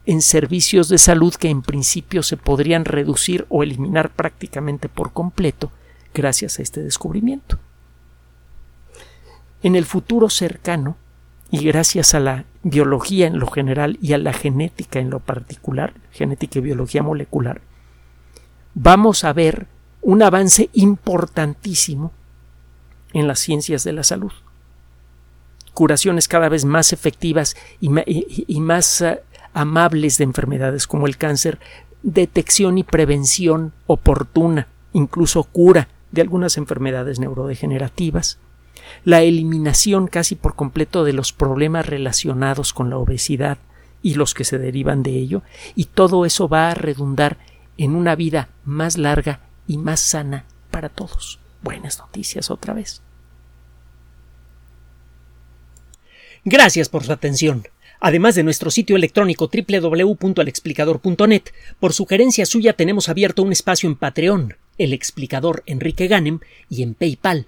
en 0.06 0.22
servicios 0.22 0.90
de 0.90 0.98
salud 0.98 1.34
que 1.34 1.48
en 1.50 1.62
principio 1.62 2.22
se 2.22 2.36
podrían 2.36 2.84
reducir 2.84 3.46
o 3.48 3.64
eliminar 3.64 4.10
prácticamente 4.10 4.90
por 4.90 5.14
completo 5.14 5.72
gracias 6.14 6.60
a 6.60 6.64
este 6.64 6.84
descubrimiento. 6.84 7.60
En 9.64 9.76
el 9.76 9.86
futuro 9.86 10.30
cercano, 10.30 10.98
y 11.52 11.64
gracias 11.66 12.14
a 12.14 12.20
la 12.20 12.46
biología 12.64 13.28
en 13.28 13.40
lo 13.40 13.48
general 13.48 13.98
y 14.02 14.14
a 14.14 14.18
la 14.18 14.34
genética 14.34 15.00
en 15.00 15.10
lo 15.10 15.20
particular, 15.20 15.94
genética 16.12 16.60
y 16.60 16.64
biología 16.64 17.04
molecular, 17.04 17.62
vamos 18.74 19.24
a 19.24 19.34
ver 19.34 19.68
un 20.02 20.22
avance 20.22 20.70
importantísimo 20.74 22.12
en 23.14 23.28
las 23.28 23.40
ciencias 23.40 23.84
de 23.84 23.94
la 23.94 24.04
salud. 24.04 24.32
Curaciones 25.74 26.28
cada 26.28 26.50
vez 26.50 26.64
más 26.66 26.94
efectivas 26.94 27.56
y, 27.80 27.90
más 28.60 29.02
eh, 29.02 29.22
amables 29.54 30.18
de 30.18 30.26
enfermedades 30.26 30.86
como 30.86 31.08
el 31.08 31.18
cáncer, 31.18 31.60
detección 32.04 32.78
y 32.78 32.84
prevención 32.84 33.74
oportuna, 33.88 34.68
incluso 34.94 35.44
cura 35.44 35.88
de 36.12 36.22
algunas 36.22 36.58
enfermedades 36.58 37.20
neurodegenerativas, 37.20 38.38
la 39.06 39.22
eliminación 39.22 40.08
casi 40.08 40.36
por 40.36 40.56
completo 40.56 41.06
de 41.06 41.14
los 41.14 41.32
problemas 41.32 41.86
relacionados 41.86 42.74
con 42.74 42.90
la 42.90 42.98
obesidad 42.98 43.60
y 44.02 44.16
los 44.16 44.34
que 44.34 44.44
se 44.44 44.58
derivan 44.58 45.04
de 45.04 45.12
ello, 45.12 45.44
y 45.76 45.86
todo 45.86 46.26
eso 46.26 46.50
va 46.50 46.72
a 46.72 46.74
redundar 46.74 47.38
en 47.78 47.96
una 47.96 48.16
vida 48.16 48.50
más 48.66 48.98
larga 48.98 49.42
y 49.68 49.78
más 49.78 50.00
sana 50.00 50.46
para 50.72 50.90
todos. 50.90 51.40
Buenas 51.62 52.00
noticias 52.00 52.50
otra 52.52 52.74
vez. 52.74 53.02
Gracias 56.44 56.90
por 56.90 57.04
su 57.04 57.12
atención. 57.12 57.68
Además 58.00 58.36
de 58.36 58.44
nuestro 58.44 58.70
sitio 58.70 58.96
electrónico 58.96 59.50
www.alexplicador.net, 59.50 61.44
por 61.80 61.94
sugerencia 61.94 62.46
suya 62.46 62.74
tenemos 62.74 63.10
abierto 63.10 63.42
un 63.42 63.52
espacio 63.52 63.90
en 63.90 63.96
Patreon, 63.96 64.56
el 64.78 64.94
explicador 64.94 65.64
Enrique 65.66 66.08
Ganem, 66.08 66.40
y 66.70 66.84
en 66.84 66.94
PayPal, 66.94 67.48